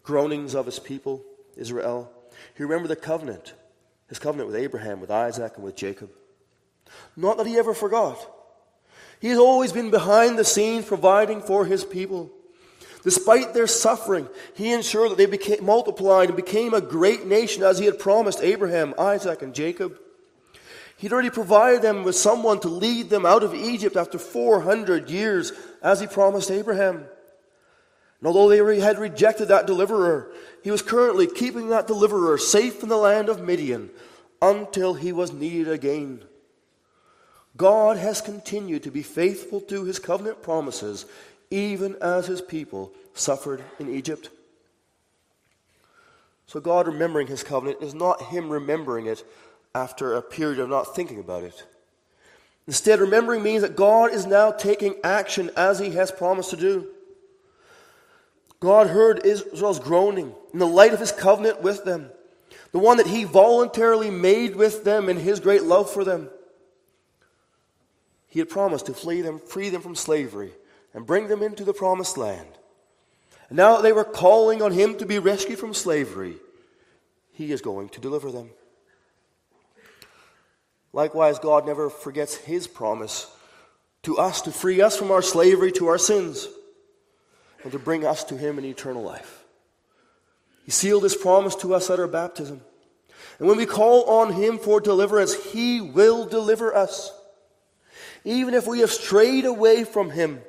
groanings 0.02 0.54
of 0.54 0.66
his 0.66 0.78
people, 0.78 1.24
Israel, 1.56 2.12
he 2.54 2.64
remembered 2.64 2.88
the 2.88 2.96
covenant, 2.96 3.54
his 4.08 4.18
covenant 4.18 4.48
with 4.48 4.60
Abraham, 4.60 5.00
with 5.00 5.10
Isaac, 5.10 5.54
and 5.56 5.64
with 5.64 5.74
Jacob. 5.74 6.10
Not 7.16 7.38
that 7.38 7.46
he 7.46 7.56
ever 7.56 7.72
forgot. 7.72 8.18
He 9.20 9.28
has 9.28 9.38
always 9.38 9.72
been 9.72 9.90
behind 9.90 10.38
the 10.38 10.44
scenes 10.44 10.84
providing 10.84 11.40
for 11.40 11.64
his 11.64 11.82
people. 11.82 12.30
Despite 13.08 13.54
their 13.54 13.66
suffering, 13.66 14.28
he 14.52 14.70
ensured 14.70 15.12
that 15.12 15.16
they 15.16 15.24
became 15.24 15.64
multiplied 15.64 16.28
and 16.28 16.36
became 16.36 16.74
a 16.74 16.80
great 16.82 17.24
nation 17.24 17.62
as 17.62 17.78
he 17.78 17.86
had 17.86 17.98
promised 17.98 18.42
Abraham, 18.42 18.92
Isaac, 18.98 19.40
and 19.40 19.54
Jacob. 19.54 19.98
He'd 20.98 21.10
already 21.10 21.30
provided 21.30 21.80
them 21.80 22.04
with 22.04 22.16
someone 22.16 22.60
to 22.60 22.68
lead 22.68 23.08
them 23.08 23.24
out 23.24 23.42
of 23.42 23.54
Egypt 23.54 23.96
after 23.96 24.18
400 24.18 25.08
years, 25.08 25.54
as 25.82 26.00
he 26.00 26.06
promised 26.06 26.50
Abraham. 26.50 26.96
And 28.18 28.26
although 28.26 28.50
they 28.50 28.78
had 28.78 28.98
rejected 28.98 29.48
that 29.48 29.66
deliverer, 29.66 30.30
he 30.62 30.70
was 30.70 30.82
currently 30.82 31.26
keeping 31.26 31.70
that 31.70 31.86
deliverer 31.86 32.36
safe 32.36 32.82
in 32.82 32.90
the 32.90 32.98
land 32.98 33.30
of 33.30 33.40
Midian 33.40 33.88
until 34.42 34.92
he 34.92 35.12
was 35.12 35.32
needed 35.32 35.70
again. 35.70 36.26
God 37.56 37.96
has 37.96 38.20
continued 38.20 38.82
to 38.82 38.90
be 38.90 39.02
faithful 39.02 39.62
to 39.62 39.84
his 39.84 39.98
covenant 39.98 40.42
promises, 40.42 41.06
even 41.50 41.96
as 42.00 42.26
his 42.26 42.40
people 42.40 42.92
suffered 43.14 43.62
in 43.78 43.92
Egypt. 43.94 44.30
So, 46.46 46.60
God 46.60 46.86
remembering 46.86 47.26
his 47.26 47.42
covenant 47.42 47.82
is 47.82 47.94
not 47.94 48.22
him 48.22 48.48
remembering 48.48 49.06
it 49.06 49.24
after 49.74 50.14
a 50.14 50.22
period 50.22 50.58
of 50.58 50.70
not 50.70 50.94
thinking 50.94 51.20
about 51.20 51.44
it. 51.44 51.64
Instead, 52.66 53.00
remembering 53.00 53.42
means 53.42 53.62
that 53.62 53.76
God 53.76 54.12
is 54.12 54.26
now 54.26 54.50
taking 54.50 54.94
action 55.04 55.50
as 55.56 55.78
he 55.78 55.90
has 55.90 56.10
promised 56.10 56.50
to 56.50 56.56
do. 56.56 56.88
God 58.60 58.88
heard 58.88 59.24
Israel's 59.24 59.78
groaning 59.78 60.34
in 60.52 60.58
the 60.58 60.66
light 60.66 60.92
of 60.92 61.00
his 61.00 61.12
covenant 61.12 61.62
with 61.62 61.84
them, 61.84 62.10
the 62.72 62.78
one 62.78 62.96
that 62.96 63.06
he 63.06 63.24
voluntarily 63.24 64.10
made 64.10 64.56
with 64.56 64.84
them 64.84 65.08
in 65.08 65.18
his 65.18 65.40
great 65.40 65.62
love 65.62 65.90
for 65.90 66.02
them. 66.02 66.28
He 68.26 68.38
had 68.38 68.50
promised 68.50 68.86
to 68.86 68.94
flee 68.94 69.20
them, 69.20 69.38
free 69.38 69.70
them 69.70 69.80
from 69.80 69.94
slavery 69.94 70.52
and 70.94 71.06
bring 71.06 71.28
them 71.28 71.42
into 71.42 71.64
the 71.64 71.72
promised 71.72 72.16
land. 72.16 72.48
Now 73.50 73.80
they 73.80 73.92
were 73.92 74.04
calling 74.04 74.62
on 74.62 74.72
him 74.72 74.96
to 74.98 75.06
be 75.06 75.18
rescued 75.18 75.58
from 75.58 75.74
slavery, 75.74 76.36
he 77.32 77.52
is 77.52 77.62
going 77.62 77.88
to 77.90 78.00
deliver 78.00 78.30
them. 78.30 78.50
Likewise, 80.92 81.38
God 81.38 81.66
never 81.66 81.90
forgets 81.90 82.34
his 82.34 82.66
promise 82.66 83.30
to 84.02 84.16
us 84.16 84.42
to 84.42 84.50
free 84.50 84.80
us 84.80 84.96
from 84.96 85.10
our 85.10 85.22
slavery 85.22 85.70
to 85.72 85.86
our 85.88 85.98
sins 85.98 86.48
and 87.62 87.72
to 87.72 87.78
bring 87.78 88.04
us 88.04 88.24
to 88.24 88.36
him 88.36 88.58
in 88.58 88.64
eternal 88.64 89.02
life. 89.02 89.44
He 90.64 90.70
sealed 90.70 91.02
his 91.02 91.16
promise 91.16 91.54
to 91.56 91.74
us 91.74 91.90
at 91.90 92.00
our 92.00 92.06
baptism. 92.06 92.60
And 93.38 93.48
when 93.48 93.56
we 93.56 93.66
call 93.66 94.04
on 94.04 94.32
him 94.32 94.58
for 94.58 94.80
deliverance, 94.80 95.34
he 95.52 95.80
will 95.80 96.26
deliver 96.26 96.74
us. 96.74 97.12
Even 98.24 98.54
if 98.54 98.66
we 98.66 98.80
have 98.80 98.90
strayed 98.90 99.44
away 99.44 99.84
from 99.84 100.10
him 100.10 100.40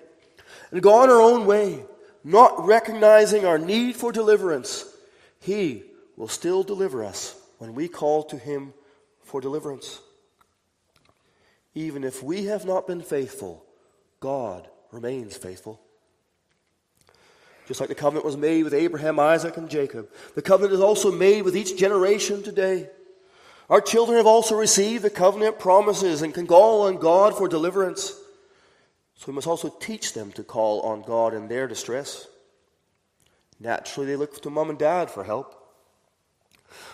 and 0.71 0.81
gone 0.81 1.09
our 1.09 1.21
own 1.21 1.45
way, 1.45 1.83
not 2.23 2.65
recognizing 2.65 3.45
our 3.45 3.57
need 3.57 3.95
for 3.95 4.11
deliverance, 4.11 4.85
he 5.39 5.83
will 6.17 6.27
still 6.27 6.63
deliver 6.63 7.03
us 7.03 7.35
when 7.57 7.75
we 7.75 7.87
call 7.87 8.23
to 8.23 8.37
him 8.37 8.73
for 9.21 9.41
deliverance. 9.41 10.01
Even 11.75 12.03
if 12.03 12.21
we 12.21 12.45
have 12.45 12.65
not 12.65 12.87
been 12.87 13.01
faithful, 13.01 13.65
God 14.19 14.67
remains 14.91 15.37
faithful. 15.37 15.79
Just 17.67 17.79
like 17.79 17.89
the 17.89 17.95
covenant 17.95 18.25
was 18.25 18.35
made 18.35 18.63
with 18.63 18.73
Abraham, 18.73 19.19
Isaac, 19.19 19.55
and 19.55 19.69
Jacob, 19.69 20.09
the 20.33 20.41
covenant 20.41 20.73
is 20.73 20.79
also 20.79 21.11
made 21.11 21.43
with 21.43 21.55
each 21.55 21.77
generation 21.77 22.41
today. 22.41 22.89
Our 23.69 23.79
children 23.79 24.17
have 24.17 24.25
also 24.25 24.55
received 24.55 25.03
the 25.03 25.11
covenant 25.11 25.59
promises 25.59 26.23
and 26.23 26.33
can 26.33 26.47
call 26.47 26.87
on 26.87 26.97
God 26.97 27.37
for 27.37 27.47
deliverance. 27.47 28.19
So 29.19 29.25
we 29.27 29.33
must 29.33 29.47
also 29.47 29.67
teach 29.67 30.13
them 30.13 30.31
to 30.31 30.43
call 30.43 30.79
on 30.79 31.01
God 31.01 31.33
in 31.33 31.49
their 31.49 31.67
distress. 31.67 32.25
Naturally, 33.59 34.07
they 34.07 34.15
look 34.15 34.41
to 34.41 34.49
mom 34.49 34.69
and 34.69 34.79
dad 34.79 35.11
for 35.11 35.25
help. 35.25 35.55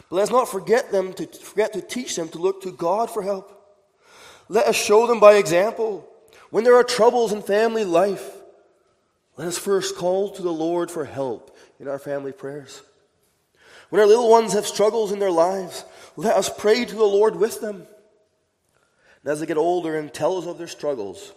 But 0.09 0.15
let's 0.15 0.31
not 0.31 0.49
forget 0.49 0.91
them 0.91 1.13
to 1.13 1.27
forget 1.27 1.73
to 1.73 1.81
teach 1.81 2.15
them 2.15 2.27
to 2.29 2.39
look 2.39 2.63
to 2.63 2.71
God 2.71 3.11
for 3.11 3.21
help. 3.21 3.51
Let 4.49 4.65
us 4.65 4.75
show 4.75 5.05
them 5.05 5.19
by 5.19 5.35
example. 5.35 6.09
When 6.49 6.63
there 6.63 6.75
are 6.75 6.83
troubles 6.83 7.31
in 7.31 7.43
family 7.43 7.83
life, 7.85 8.27
let 9.37 9.47
us 9.47 9.59
first 9.59 9.95
call 9.95 10.31
to 10.31 10.41
the 10.41 10.51
Lord 10.51 10.89
for 10.89 11.05
help 11.05 11.55
in 11.79 11.87
our 11.87 11.99
family 11.99 12.31
prayers. 12.31 12.81
When 13.91 14.01
our 14.01 14.07
little 14.07 14.31
ones 14.31 14.53
have 14.53 14.65
struggles 14.65 15.11
in 15.11 15.19
their 15.19 15.29
lives, 15.29 15.85
let 16.15 16.35
us 16.35 16.49
pray 16.49 16.85
to 16.85 16.95
the 16.95 17.03
Lord 17.03 17.35
with 17.35 17.61
them. 17.61 17.85
And 19.21 19.31
as 19.31 19.41
they 19.41 19.45
get 19.45 19.57
older 19.57 19.95
and 19.95 20.11
tell 20.11 20.39
us 20.39 20.47
of 20.47 20.57
their 20.57 20.65
struggles, 20.65 21.31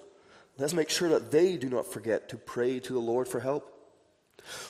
let's 0.59 0.75
make 0.75 0.91
sure 0.91 1.09
that 1.11 1.31
they 1.31 1.57
do 1.57 1.69
not 1.69 1.87
forget 1.87 2.29
to 2.31 2.37
pray 2.37 2.81
to 2.81 2.93
the 2.93 2.99
Lord 2.99 3.29
for 3.29 3.41
help. 3.41 3.75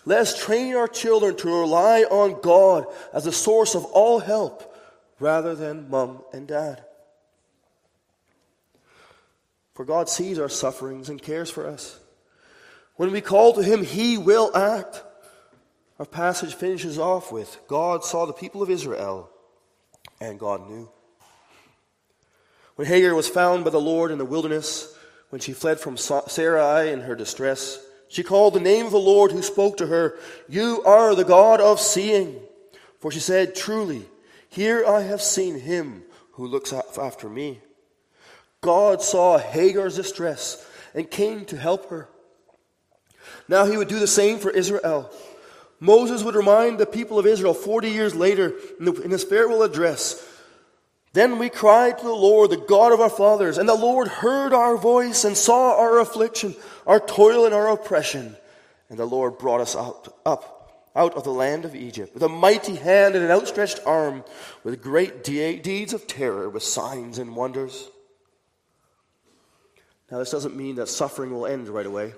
Let 0.05 0.21
us 0.21 0.39
train 0.39 0.75
our 0.75 0.89
children 0.89 1.37
to 1.37 1.49
rely 1.49 2.03
on 2.03 2.41
God 2.41 2.87
as 3.13 3.25
the 3.25 3.33
source 3.33 3.75
of 3.75 3.85
all 3.87 4.19
help 4.19 4.75
rather 5.21 5.55
than 5.55 5.91
mom 5.91 6.23
and 6.33 6.47
dad. 6.47 6.85
For 9.75 9.85
God 9.85 10.09
sees 10.09 10.39
our 10.39 10.49
sufferings 10.49 11.09
and 11.09 11.23
cares 11.23 11.51
for 11.51 11.67
us. 11.67 12.01
When 12.97 13.13
we 13.13 13.21
call 13.21 13.53
to 13.53 13.63
Him, 13.63 13.85
He 13.85 14.19
will 14.19 14.51
act. 14.57 15.05
Our 16.01 16.07
passage 16.07 16.55
finishes 16.55 16.99
off 16.99 17.31
with 17.31 17.59
God 17.69 18.05
saw 18.05 18.27
the 18.27 18.33
people 18.33 18.63
of 18.63 18.71
Israel, 18.71 19.31
and 20.21 20.39
God 20.39 20.69
knew. 20.69 20.91
When 22.75 22.89
Hagar 22.89 23.15
was 23.15 23.29
found 23.29 23.65
by 23.65 23.71
the 23.71 23.81
Lord 23.81 24.11
in 24.11 24.19
the 24.19 24.25
wilderness, 24.25 24.98
when 25.31 25.41
she 25.41 25.53
fled 25.53 25.79
from 25.79 25.97
Sarai 25.97 26.91
in 26.93 27.03
her 27.03 27.15
distress, 27.15 27.85
she 28.09 28.23
called 28.23 28.55
the 28.55 28.61
name 28.61 28.87
of 28.87 28.93
the 28.93 28.99
Lord 28.99 29.33
who 29.33 29.43
spoke 29.43 29.77
to 29.79 29.87
her, 29.87 30.17
You 30.49 30.83
are 30.85 31.15
the 31.15 31.25
God 31.25 31.61
of 31.61 31.81
seeing. 31.81 32.41
For 32.99 33.13
she 33.13 33.21
said, 33.21 33.55
Truly, 33.55 34.07
here 34.49 34.85
I 34.87 35.03
have 35.03 35.21
seen 35.21 35.61
him 35.61 36.05
who 36.33 36.47
looks 36.47 36.73
after 36.73 37.29
me. 37.29 37.61
God 38.61 39.03
saw 39.03 39.39
Hagar's 39.39 39.97
distress 39.97 40.67
and 40.95 41.11
came 41.11 41.45
to 41.47 41.57
help 41.57 41.91
her. 41.91 42.09
Now 43.47 43.67
he 43.67 43.77
would 43.77 43.89
do 43.89 43.99
the 43.99 44.07
same 44.07 44.39
for 44.39 44.51
Israel. 44.51 45.11
Moses 45.81 46.25
would 46.25 46.35
remind 46.35 46.79
the 46.79 46.87
people 46.87 47.19
of 47.19 47.27
Israel 47.27 47.55
40 47.55 47.91
years 47.91 48.15
later 48.15 48.55
in 48.81 49.11
his 49.11 49.23
farewell 49.23 49.63
address 49.63 50.25
Then 51.19 51.41
we 51.41 51.49
cried 51.49 51.99
to 51.99 52.05
the 52.05 52.13
Lord, 52.13 52.51
the 52.51 52.57
God 52.57 52.93
of 52.93 53.01
our 53.01 53.11
fathers, 53.11 53.59
and 53.59 53.69
the 53.69 53.75
Lord 53.75 54.07
heard 54.07 54.53
our 54.53 54.77
voice 54.77 55.25
and 55.25 55.37
saw 55.37 55.77
our 55.77 55.99
affliction, 55.99 56.55
our 56.87 57.01
toil, 57.01 57.45
and 57.45 57.53
our 57.53 57.73
oppression. 57.73 58.37
And 58.89 58.97
the 58.97 59.05
Lord 59.05 59.37
brought 59.37 59.61
us 59.61 59.75
out, 59.75 60.17
up 60.25 60.89
out 60.95 61.15
of 61.15 61.25
the 61.25 61.33
land 61.33 61.65
of 61.65 61.75
Egypt 61.75 62.15
with 62.15 62.23
a 62.23 62.29
mighty 62.29 62.77
hand 62.77 63.17
and 63.17 63.25
an 63.25 63.33
outstretched 63.33 63.81
arm, 63.85 64.23
with 64.63 64.81
great 64.81 65.25
de- 65.25 65.59
deeds 65.59 65.93
of 65.93 66.07
terror, 66.07 66.49
with 66.49 66.63
signs 66.63 67.19
and 67.19 67.35
wonders. 67.35 67.91
Now, 70.13 70.19
this 70.19 70.31
doesn't 70.31 70.55
mean 70.55 70.77
that 70.77 70.89
suffering 70.89 71.33
will 71.33 71.49
end 71.49 71.69
right 71.69 71.85
away. 71.85 72.13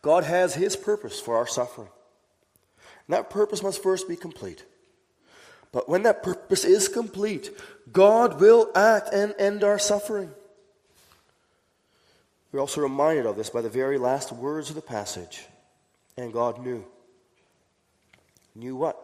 God 0.00 0.24
has 0.24 0.54
His 0.54 0.76
purpose 0.76 1.20
for 1.20 1.36
our 1.36 1.46
suffering. 1.46 1.90
And 3.06 3.14
that 3.14 3.28
purpose 3.28 3.62
must 3.62 3.82
first 3.82 4.08
be 4.08 4.16
complete. 4.16 4.64
But 5.74 5.88
when 5.88 6.04
that 6.04 6.22
purpose 6.22 6.64
is 6.64 6.86
complete, 6.86 7.50
God 7.92 8.40
will 8.40 8.70
act 8.76 9.12
and 9.12 9.34
end 9.40 9.64
our 9.64 9.76
suffering. 9.80 10.30
We're 12.52 12.60
also 12.60 12.80
reminded 12.80 13.26
of 13.26 13.34
this 13.34 13.50
by 13.50 13.60
the 13.60 13.68
very 13.68 13.98
last 13.98 14.30
words 14.30 14.68
of 14.68 14.76
the 14.76 14.82
passage. 14.82 15.44
And 16.16 16.32
God 16.32 16.64
knew. 16.64 16.84
Knew 18.54 18.76
what? 18.76 18.96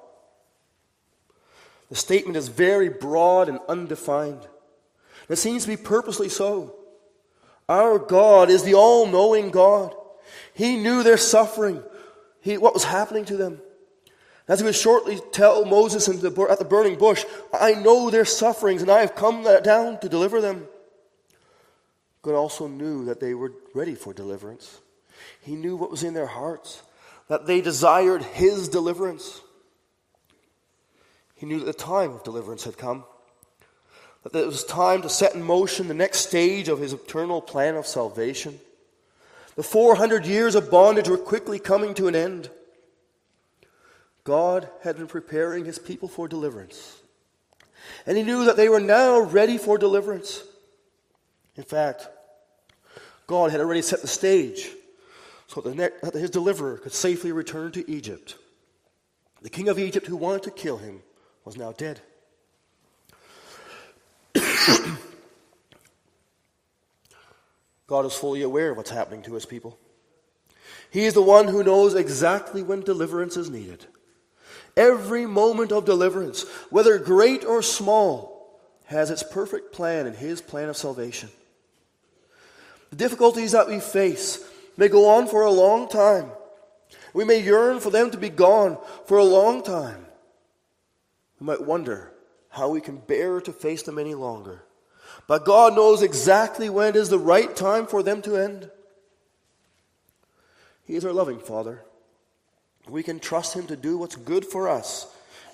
The 1.89 1.97
statement 1.97 2.37
is 2.37 2.47
very 2.47 2.89
broad 2.89 3.49
and 3.49 3.59
undefined. 3.69 4.47
It 5.29 5.37
seems 5.37 5.65
to 5.65 5.71
be 5.71 5.77
purposely 5.77 6.29
so. 6.29 6.77
Our 7.69 7.99
God 7.99 8.49
is 8.49 8.63
the 8.63 8.75
all 8.75 9.07
knowing 9.07 9.51
God. 9.51 9.93
He 10.55 10.77
knew 10.77 11.03
their 11.03 11.17
suffering, 11.17 11.83
he, 12.41 12.59
what 12.59 12.75
was 12.75 12.85
happening 12.85 13.25
to 13.25 13.37
them. 13.37 13.61
As 14.51 14.59
he 14.59 14.67
would 14.67 14.75
shortly 14.75 15.21
tell 15.31 15.65
Moses 15.65 16.07
the, 16.07 16.47
at 16.51 16.59
the 16.59 16.65
burning 16.65 16.99
bush, 16.99 17.25
I 17.59 17.75
know 17.75 18.11
their 18.11 18.25
sufferings 18.25 18.83
and 18.83 18.91
I 18.91 19.01
have 19.01 19.15
come 19.15 19.45
down 19.63 20.01
to 20.01 20.09
deliver 20.09 20.41
them. 20.41 20.67
God 22.23 22.35
also 22.35 22.67
knew 22.67 23.05
that 23.05 23.21
they 23.21 23.33
were 23.33 23.53
ready 23.75 23.95
for 23.95 24.13
deliverance. 24.13 24.81
He 25.41 25.55
knew 25.55 25.77
what 25.77 25.91
was 25.91 26.03
in 26.03 26.15
their 26.15 26.27
hearts, 26.27 26.83
that 27.29 27.47
they 27.47 27.61
desired 27.61 28.23
his 28.23 28.69
deliverance. 28.69 29.41
He 31.37 31.47
knew 31.47 31.61
that 31.61 31.67
the 31.67 31.73
time 31.73 32.11
of 32.11 32.25
deliverance 32.25 32.65
had 32.65 32.77
come 32.77 33.05
that 34.23 34.35
it 34.35 34.47
was 34.47 34.65
time 34.65 35.03
to 35.03 35.09
set 35.09 35.35
in 35.35 35.43
motion 35.43 35.89
the 35.89 35.95
next 35.95 36.21
stage 36.21 36.69
of 36.69 36.79
his 36.79 36.93
eternal 36.93 37.41
plan 37.41 37.75
of 37.77 37.87
salvation. 37.87 38.59
The 39.57 39.63
400 39.63 40.27
years 40.27 40.55
of 40.55 40.71
bondage 40.71 41.09
were 41.09 41.17
quickly 41.17 41.59
coming 41.59 41.95
to 41.95 42.07
an 42.07 42.15
end. 42.15 42.51
God 44.25 44.69
had 44.83 44.97
been 44.97 45.07
preparing 45.07 45.65
his 45.65 45.79
people 45.79 46.09
for 46.09 46.29
deliverance. 46.29 47.01
And 48.07 48.17
he 48.17 48.23
knew 48.23 48.45
that 48.45 48.57
they 48.57 48.69
were 48.69 48.81
now 48.81 49.21
ready 49.21 49.59
for 49.59 49.79
deliverance. 49.79 50.43
In 51.57 51.65
fact, 51.65 52.09
God 53.27 53.51
had 53.51 53.61
already 53.61 53.83
set 53.83 54.03
the 54.03 54.09
stage 54.09 54.71
so 55.47 55.61
that 55.61 56.15
his 56.15 56.31
deliverer 56.31 56.79
could 56.79 56.93
safely 56.93 57.33
return 57.33 57.73
to 57.73 57.91
Egypt. 57.91 58.37
The 59.43 59.51
king 59.51 59.69
of 59.69 59.79
Egypt, 59.79 60.07
who 60.07 60.17
wanted 60.17 60.43
to 60.45 60.51
kill 60.51 60.77
him, 60.77 61.03
was 61.45 61.57
now 61.57 61.73
dead. 61.73 62.01
God 67.87 68.05
is 68.05 68.15
fully 68.15 68.43
aware 68.43 68.71
of 68.71 68.77
what's 68.77 68.91
happening 68.91 69.23
to 69.23 69.35
his 69.35 69.47
people. 69.47 69.79
He 70.91 71.05
is 71.05 71.15
the 71.15 71.23
one 71.23 71.49
who 71.49 71.65
knows 71.65 71.95
exactly 71.95 72.63
when 72.63 72.83
deliverance 72.83 73.37
is 73.37 73.49
needed. 73.51 73.87
Every 74.77 75.27
moment 75.27 75.73
of 75.73 75.85
deliverance, 75.85 76.47
whether 76.71 76.99
great 76.99 77.45
or 77.45 77.63
small, 77.63 78.61
has 78.87 79.11
its 79.11 79.23
perfect 79.23 79.73
plan 79.73 80.07
in 80.07 80.15
his 80.15 80.41
plan 80.41 80.69
of 80.69 80.77
salvation. 80.77 81.29
The 82.91 82.97
difficulties 82.97 83.53
that 83.53 83.69
we 83.69 83.81
face 83.81 84.45
may 84.77 84.89
go 84.89 85.09
on 85.11 85.29
for 85.29 85.43
a 85.43 85.51
long 85.51 85.89
time. 85.89 86.31
We 87.13 87.25
may 87.25 87.41
yearn 87.41 87.81
for 87.81 87.91
them 87.91 88.11
to 88.11 88.19
be 88.19 88.29
gone 88.29 88.79
for 89.07 89.19
a 89.19 89.25
long 89.25 89.63
time. 89.63 90.07
We 91.39 91.47
might 91.47 91.63
wonder 91.63 92.13
how 92.49 92.71
we 92.71 92.81
can 92.81 92.97
bear 92.97 93.41
to 93.41 93.53
face 93.53 93.83
them 93.83 93.99
any 93.99 94.15
longer. 94.15 94.65
But 95.27 95.45
God 95.45 95.75
knows 95.75 96.03
exactly 96.03 96.69
when 96.69 96.89
it 96.89 96.97
is 96.97 97.09
the 97.09 97.19
right 97.19 97.55
time 97.55 97.87
for 97.87 98.03
them 98.03 98.23
to 98.23 98.37
end. 98.37 98.71
He 100.85 100.97
is 100.97 101.05
our 101.05 101.13
loving 101.13 101.39
Father. 101.39 101.85
We 102.89 103.03
can 103.03 103.21
trust 103.21 103.55
Him 103.55 103.67
to 103.67 103.77
do 103.77 103.99
what's 103.99 104.17
good 104.17 104.45
for 104.45 104.69
us 104.69 105.07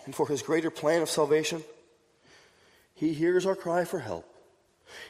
and 0.04 0.14
for 0.14 0.28
His 0.28 0.42
greater 0.42 0.70
plan 0.70 1.02
of 1.02 1.10
salvation. 1.10 1.62
He 2.94 3.12
hears 3.12 3.44
our 3.46 3.56
cry 3.56 3.84
for 3.84 3.98
help. 3.98 4.26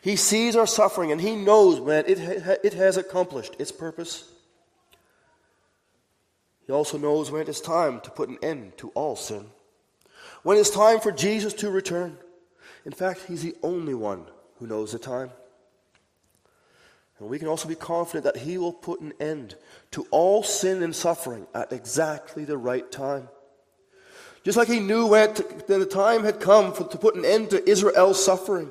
He 0.00 0.16
sees 0.16 0.56
our 0.56 0.66
suffering 0.66 1.12
and 1.12 1.20
He 1.20 1.36
knows 1.36 1.80
when 1.80 2.04
it, 2.06 2.18
it 2.64 2.74
has 2.74 2.96
accomplished 2.96 3.56
its 3.58 3.72
purpose. 3.72 4.30
He 6.66 6.72
also 6.72 6.98
knows 6.98 7.30
when 7.30 7.42
it 7.42 7.48
is 7.48 7.60
time 7.60 8.00
to 8.00 8.10
put 8.10 8.28
an 8.28 8.38
end 8.42 8.76
to 8.78 8.88
all 8.90 9.14
sin. 9.14 9.46
When 10.42 10.58
it's 10.58 10.70
time 10.70 11.00
for 11.00 11.12
Jesus 11.12 11.52
to 11.54 11.70
return. 11.70 12.18
In 12.84 12.92
fact, 12.92 13.24
He's 13.28 13.42
the 13.42 13.56
only 13.62 13.94
one 13.94 14.24
who 14.58 14.66
knows 14.66 14.92
the 14.92 14.98
time. 14.98 15.30
And 17.18 17.28
we 17.28 17.38
can 17.38 17.48
also 17.48 17.68
be 17.68 17.74
confident 17.74 18.24
that 18.24 18.42
He 18.42 18.58
will 18.58 18.72
put 18.72 19.00
an 19.00 19.12
end 19.18 19.56
to 19.92 20.06
all 20.10 20.42
sin 20.42 20.82
and 20.82 20.94
suffering 20.94 21.46
at 21.54 21.72
exactly 21.72 22.44
the 22.44 22.58
right 22.58 22.90
time. 22.90 23.28
Just 24.44 24.58
like 24.58 24.68
He 24.68 24.80
knew 24.80 25.06
when 25.06 25.34
the 25.66 25.88
time 25.90 26.24
had 26.24 26.40
come 26.40 26.72
for, 26.72 26.84
to 26.84 26.98
put 26.98 27.14
an 27.14 27.24
end 27.24 27.50
to 27.50 27.68
Israel's 27.68 28.22
suffering. 28.22 28.70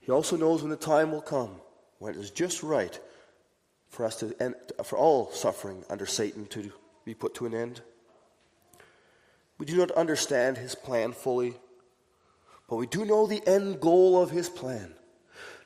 He 0.00 0.12
also 0.12 0.36
knows 0.36 0.62
when 0.62 0.70
the 0.70 0.76
time 0.76 1.10
will 1.10 1.20
come 1.20 1.60
when 1.98 2.14
it 2.14 2.20
is 2.20 2.30
just 2.30 2.62
right 2.62 2.98
for 3.88 4.04
us 4.04 4.16
to 4.16 4.34
end, 4.40 4.54
for 4.84 4.96
all 4.96 5.30
suffering 5.32 5.84
under 5.90 6.06
Satan 6.06 6.46
to 6.46 6.72
be 7.04 7.14
put 7.14 7.34
to 7.34 7.46
an 7.46 7.54
end. 7.54 7.82
We 9.58 9.66
do 9.66 9.76
not 9.76 9.90
understand 9.90 10.56
his 10.56 10.74
plan 10.74 11.12
fully, 11.12 11.54
but 12.68 12.76
we 12.76 12.86
do 12.86 13.04
know 13.04 13.26
the 13.26 13.46
end 13.46 13.80
goal 13.80 14.22
of 14.22 14.30
his 14.30 14.48
plan. 14.48 14.94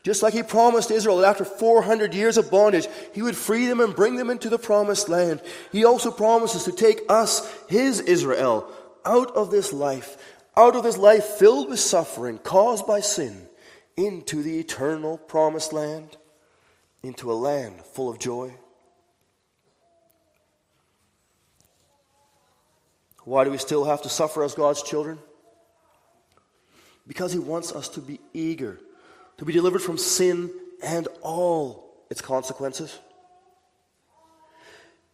Just 0.03 0.23
like 0.23 0.35
he 0.35 0.43
promised 0.43 0.91
Israel 0.91 1.19
that 1.19 1.29
after 1.29 1.45
400 1.45 2.13
years 2.13 2.37
of 2.37 2.51
bondage, 2.51 2.89
he 3.15 3.23
would 3.23 3.37
free 3.37 3.67
them 3.67 3.81
and 3.81 3.95
bring 3.95 4.17
them 4.17 4.31
into 4.31 4.49
the 4.49 4.59
promised 4.59 5.09
land. 5.09 5.41
He 5.71 5.85
also 5.85 6.11
promises 6.11 6.65
to 6.65 6.73
take 6.73 7.03
us, 7.09 7.49
his 7.69 8.01
Israel, 8.01 8.69
out 9.05 9.31
of 9.37 9.53
this 9.53 9.73
life, 9.73 10.17
out 10.57 10.75
of 10.75 10.83
this 10.83 10.99
life 10.99 11.25
filled 11.25 11.71
with 11.71 11.79
suffering 11.79 12.39
caused 12.39 12.87
by 12.87 13.01
sin, 13.01 13.49
into 13.97 14.43
the 14.43 14.59
eternal 14.59 15.19
promised 15.19 15.73
land, 15.73 16.17
into 17.03 17.31
a 17.31 17.35
land 17.35 17.81
full 17.93 18.09
of 18.09 18.19
joy. 18.19 18.53
Why 23.25 23.45
do 23.45 23.53
we 23.53 23.59
still 23.59 23.85
have 23.85 24.03
to 24.03 24.09
suffer 24.09 24.43
as 24.43 24.55
God's 24.55 24.83
children? 24.83 25.19
Because 27.07 27.33
he 27.33 27.39
wants 27.39 27.73
us 27.73 27.89
to 27.91 28.01
be 28.01 28.19
eager 28.33 28.81
to 29.43 29.47
be 29.47 29.53
delivered 29.53 29.83
from 29.83 29.99
sin 29.99 30.53
and 30.85 31.09
all 31.21 31.97
its 32.09 32.21
consequences. 32.21 32.97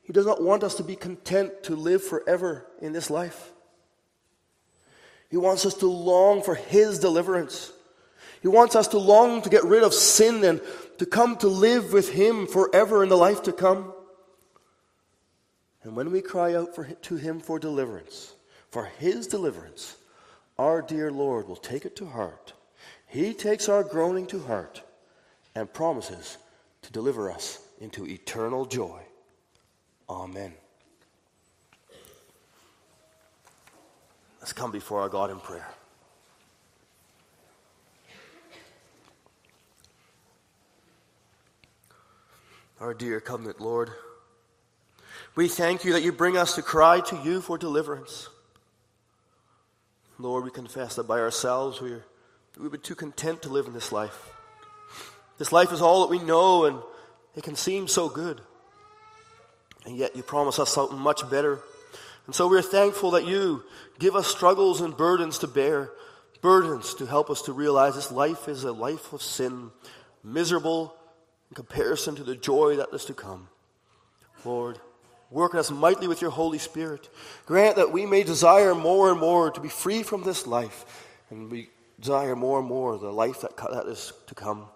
He 0.03 0.13
does 0.13 0.27
not 0.27 0.43
want 0.43 0.63
us 0.63 0.75
to 0.75 0.83
be 0.83 0.97
content 0.97 1.63
to 1.63 1.75
live 1.75 2.05
forever 2.05 2.67
in 2.83 2.93
this 2.93 3.09
life. 3.09 3.53
He 5.31 5.39
wants 5.39 5.65
us 5.65 5.73
to 5.77 5.87
long 5.87 6.43
for 6.43 6.55
His 6.55 6.99
deliverance. 6.99 7.73
He 8.43 8.49
wants 8.49 8.77
us 8.77 8.89
to 8.89 8.99
long 8.99 9.41
to 9.41 9.49
get 9.49 9.65
rid 9.65 9.83
of 9.83 9.95
sin 9.95 10.45
and 10.45 10.61
to 10.99 11.07
come 11.07 11.39
to 11.39 11.49
live 11.49 11.95
with 11.95 12.11
Him 12.11 12.47
forever 12.47 13.03
in 13.03 13.09
the 13.09 13.17
life 13.17 13.45
to 13.45 13.53
come. 13.55 13.95
And 15.83 15.97
when 15.97 16.13
we 16.13 16.21
cry 16.21 16.55
out 16.55 16.75
for, 16.75 16.85
to 16.85 17.17
Him 17.17 17.41
for 17.41 17.59
deliverance, 17.59 18.35
for 18.69 18.91
His 18.99 19.27
deliverance, 19.27 19.97
our 20.59 20.83
dear 20.83 21.11
Lord 21.11 21.49
will 21.49 21.57
take 21.57 21.87
it 21.87 21.97
to 21.97 22.05
heart 22.05 22.53
he 23.09 23.33
takes 23.33 23.69
our 23.69 23.83
groaning 23.83 24.27
to 24.27 24.41
heart 24.41 24.83
and 25.55 25.73
promises 25.73 26.39
to 26.83 26.93
deliver 26.93 27.31
us 27.31 27.61
into 27.81 28.07
eternal 28.07 28.67
joy. 28.67 29.01
Amen. 30.09 30.53
Let's 34.41 34.53
come 34.53 34.71
before 34.71 35.01
our 35.01 35.09
God 35.09 35.31
in 35.31 35.41
prayer. 35.41 35.69
Our 42.81 42.95
dear 42.95 43.21
covenant 43.21 43.61
Lord, 43.61 43.91
we 45.35 45.49
thank 45.49 45.85
you 45.85 45.93
that 45.95 46.03
you 46.03 46.13
bring 46.13 46.37
us 46.37 46.55
to 46.55 46.63
cry 46.63 47.01
to 47.01 47.17
you 47.25 47.41
for 47.41 47.59
deliverance. 47.59 48.29
Lord, 50.19 50.45
we 50.45 50.51
confess 50.51 50.95
that 50.97 51.09
by 51.09 51.19
ourselves 51.19 51.81
we 51.81 51.93
are 51.93 52.05
We've 52.61 52.73
been 52.73 52.81
too 52.81 52.97
content 52.97 53.43
to 53.43 53.51
live 53.51 53.67
in 53.67 53.73
this 53.73 53.93
life. 53.93 54.31
This 55.39 55.53
life 55.53 55.73
is 55.73 55.81
all 55.81 56.01
that 56.01 56.11
we 56.11 56.19
know, 56.19 56.65
and 56.65 56.81
it 57.37 57.45
can 57.45 57.55
seem 57.55 57.87
so 57.87 58.09
good. 58.09 58.41
And 59.87 59.97
yet 59.97 60.17
you 60.17 60.25
promise 60.25 60.59
us 60.59 60.75
something 60.75 60.99
much 60.99 61.29
better. 61.31 61.61
And 62.27 62.35
so 62.35 62.49
we're 62.49 62.63
thankful 62.63 63.13
that 63.13 63.27
you 63.27 63.63
give 64.01 64.17
us 64.17 64.27
struggles 64.27 64.81
and 64.81 64.97
burdens 64.97 65.39
to 65.39 65.47
bear, 65.47 65.93
burdens 66.41 66.95
to 66.95 67.07
help 67.07 67.31
us 67.31 67.43
to 67.43 67.53
realize 67.53 67.95
this 67.95 68.11
life 68.11 68.49
is 68.49 68.65
a 68.65 68.73
life 68.73 69.13
of 69.13 69.23
sin, 69.23 69.71
miserable 70.25 70.97
in 71.51 71.55
comparison 71.55 72.17
to 72.17 72.25
the 72.25 72.35
joy 72.35 72.75
that 72.77 72.89
is 72.93 73.05
to 73.05 73.15
come. 73.15 73.49
Lord, 74.45 74.81
work 75.31 75.55
us 75.55 75.71
mightily 75.71 76.09
with 76.09 76.21
your 76.21 76.33
Holy 76.33 76.59
Spirit. 76.59 77.09
Grant 77.47 77.77
that 77.77 77.93
we 77.93 78.05
may 78.05 78.25
desire 78.25 78.75
more 78.75 79.13
and 79.13 79.21
more 79.21 79.53
to 79.53 79.61
be 79.61 79.69
free 79.69 80.03
from 80.03 80.25
this 80.25 80.45
life 80.45 81.05
and 81.31 81.51
we 81.51 81.69
desire 81.99 82.37
more 82.37 82.59
and 82.59 82.69
more 82.69 82.99
the 82.99 83.13
life 83.13 83.41
that, 83.43 83.57
that 83.57 83.87
is 83.87 84.13
to 84.27 84.35
come. 84.35 84.67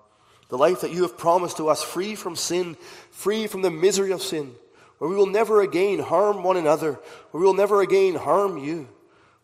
The 0.49 0.59
life 0.59 0.83
that 0.83 0.93
you 0.93 1.03
have 1.03 1.17
promised 1.17 1.57
to 1.57 1.69
us, 1.69 1.83
free 1.83 2.15
from 2.15 2.37
sin, 2.37 2.77
free 3.11 3.47
from 3.47 3.63
the 3.63 3.71
misery 3.71 4.13
of 4.13 4.23
sin, 4.23 4.53
where 4.99 5.09
we 5.09 5.17
will 5.17 5.27
never 5.27 5.63
again 5.63 5.99
harm 5.99 6.43
one 6.43 6.57
another, 6.57 7.01
where 7.31 7.41
we 7.41 7.47
will 7.47 7.55
never 7.55 7.81
again 7.81 8.15
harm 8.15 8.59
you, 8.59 8.89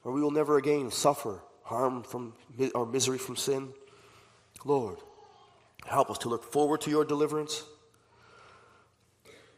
where 0.03 0.15
we 0.15 0.21
will 0.21 0.31
never 0.31 0.59
again 0.59 0.91
suffer 0.91 1.41
harm 1.63 2.03
from 2.03 2.33
or 2.75 2.87
misery 2.87 3.19
from 3.19 3.37
sin. 3.37 3.73
Lord, 4.65 4.99
help 5.87 6.11
us 6.11 6.19
to 6.19 6.29
look 6.29 6.45
forward 6.45 6.81
to 6.83 6.91
your 6.91 7.05
deliverance. 7.05 7.63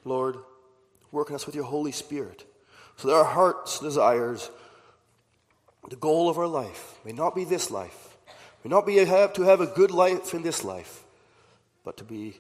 Lord, 0.04 0.37
work 1.12 1.30
in 1.30 1.35
us 1.35 1.46
with 1.46 1.54
your 1.54 1.64
Holy 1.64 1.92
Spirit 1.92 2.44
so 2.96 3.09
that 3.09 3.14
our 3.14 3.24
heart's 3.24 3.78
desires, 3.78 4.50
the 5.88 5.96
goal 5.96 6.28
of 6.28 6.38
our 6.38 6.46
life, 6.46 6.98
may 7.04 7.12
not 7.12 7.35
be 7.35 7.44
this 7.44 7.70
life, 7.70 7.99
may 8.64 8.70
not 8.70 8.86
be 8.86 8.96
to 8.96 9.42
have 9.42 9.60
a 9.60 9.66
good 9.66 9.90
life 9.90 10.34
in 10.34 10.42
this 10.42 10.64
life, 10.64 11.02
but 11.84 11.96
to 11.96 12.04
be 12.04 12.38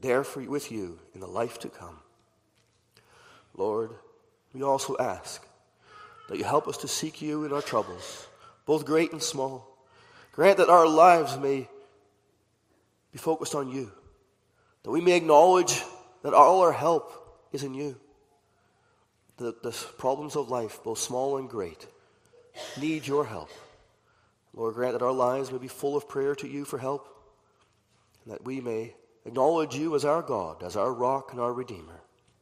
there 0.00 0.24
for, 0.24 0.40
with 0.42 0.70
you 0.70 0.98
in 1.14 1.20
the 1.20 1.26
life 1.26 1.58
to 1.60 1.68
come. 1.68 1.98
Lord, 3.56 3.90
we 4.52 4.62
also 4.62 4.96
ask 4.98 5.46
that 6.28 6.38
you 6.38 6.44
help 6.44 6.68
us 6.68 6.78
to 6.78 6.88
seek 6.88 7.22
you 7.22 7.44
in 7.44 7.52
our 7.52 7.62
troubles, 7.62 8.26
both 8.66 8.84
great 8.84 9.12
and 9.12 9.22
small. 9.22 9.66
Grant 10.32 10.58
that 10.58 10.68
our 10.68 10.88
lives 10.88 11.38
may 11.38 11.68
be 13.12 13.18
focused 13.18 13.54
on 13.54 13.70
you, 13.70 13.90
that 14.82 14.90
we 14.90 15.00
may 15.00 15.16
acknowledge 15.16 15.82
that 16.22 16.34
all 16.34 16.60
our 16.62 16.72
help 16.72 17.46
is 17.52 17.62
in 17.62 17.74
you. 17.74 17.96
That 19.36 19.62
the 19.62 19.70
problems 19.98 20.36
of 20.36 20.48
life, 20.48 20.80
both 20.84 20.98
small 20.98 21.38
and 21.38 21.48
great, 21.48 21.86
need 22.80 23.06
your 23.06 23.24
help. 23.24 23.50
Lord, 24.54 24.74
grant 24.74 24.92
that 24.92 25.04
our 25.04 25.12
lives 25.12 25.50
may 25.50 25.58
be 25.58 25.68
full 25.68 25.96
of 25.96 26.08
prayer 26.08 26.34
to 26.36 26.48
you 26.48 26.64
for 26.64 26.78
help, 26.78 27.08
and 28.24 28.32
that 28.32 28.44
we 28.44 28.60
may 28.60 28.94
acknowledge 29.24 29.74
you 29.74 29.94
as 29.96 30.04
our 30.04 30.22
God, 30.22 30.62
as 30.62 30.76
our 30.76 30.92
rock 30.92 31.32
and 31.32 31.40
our 31.40 31.52
Redeemer. 31.52 32.03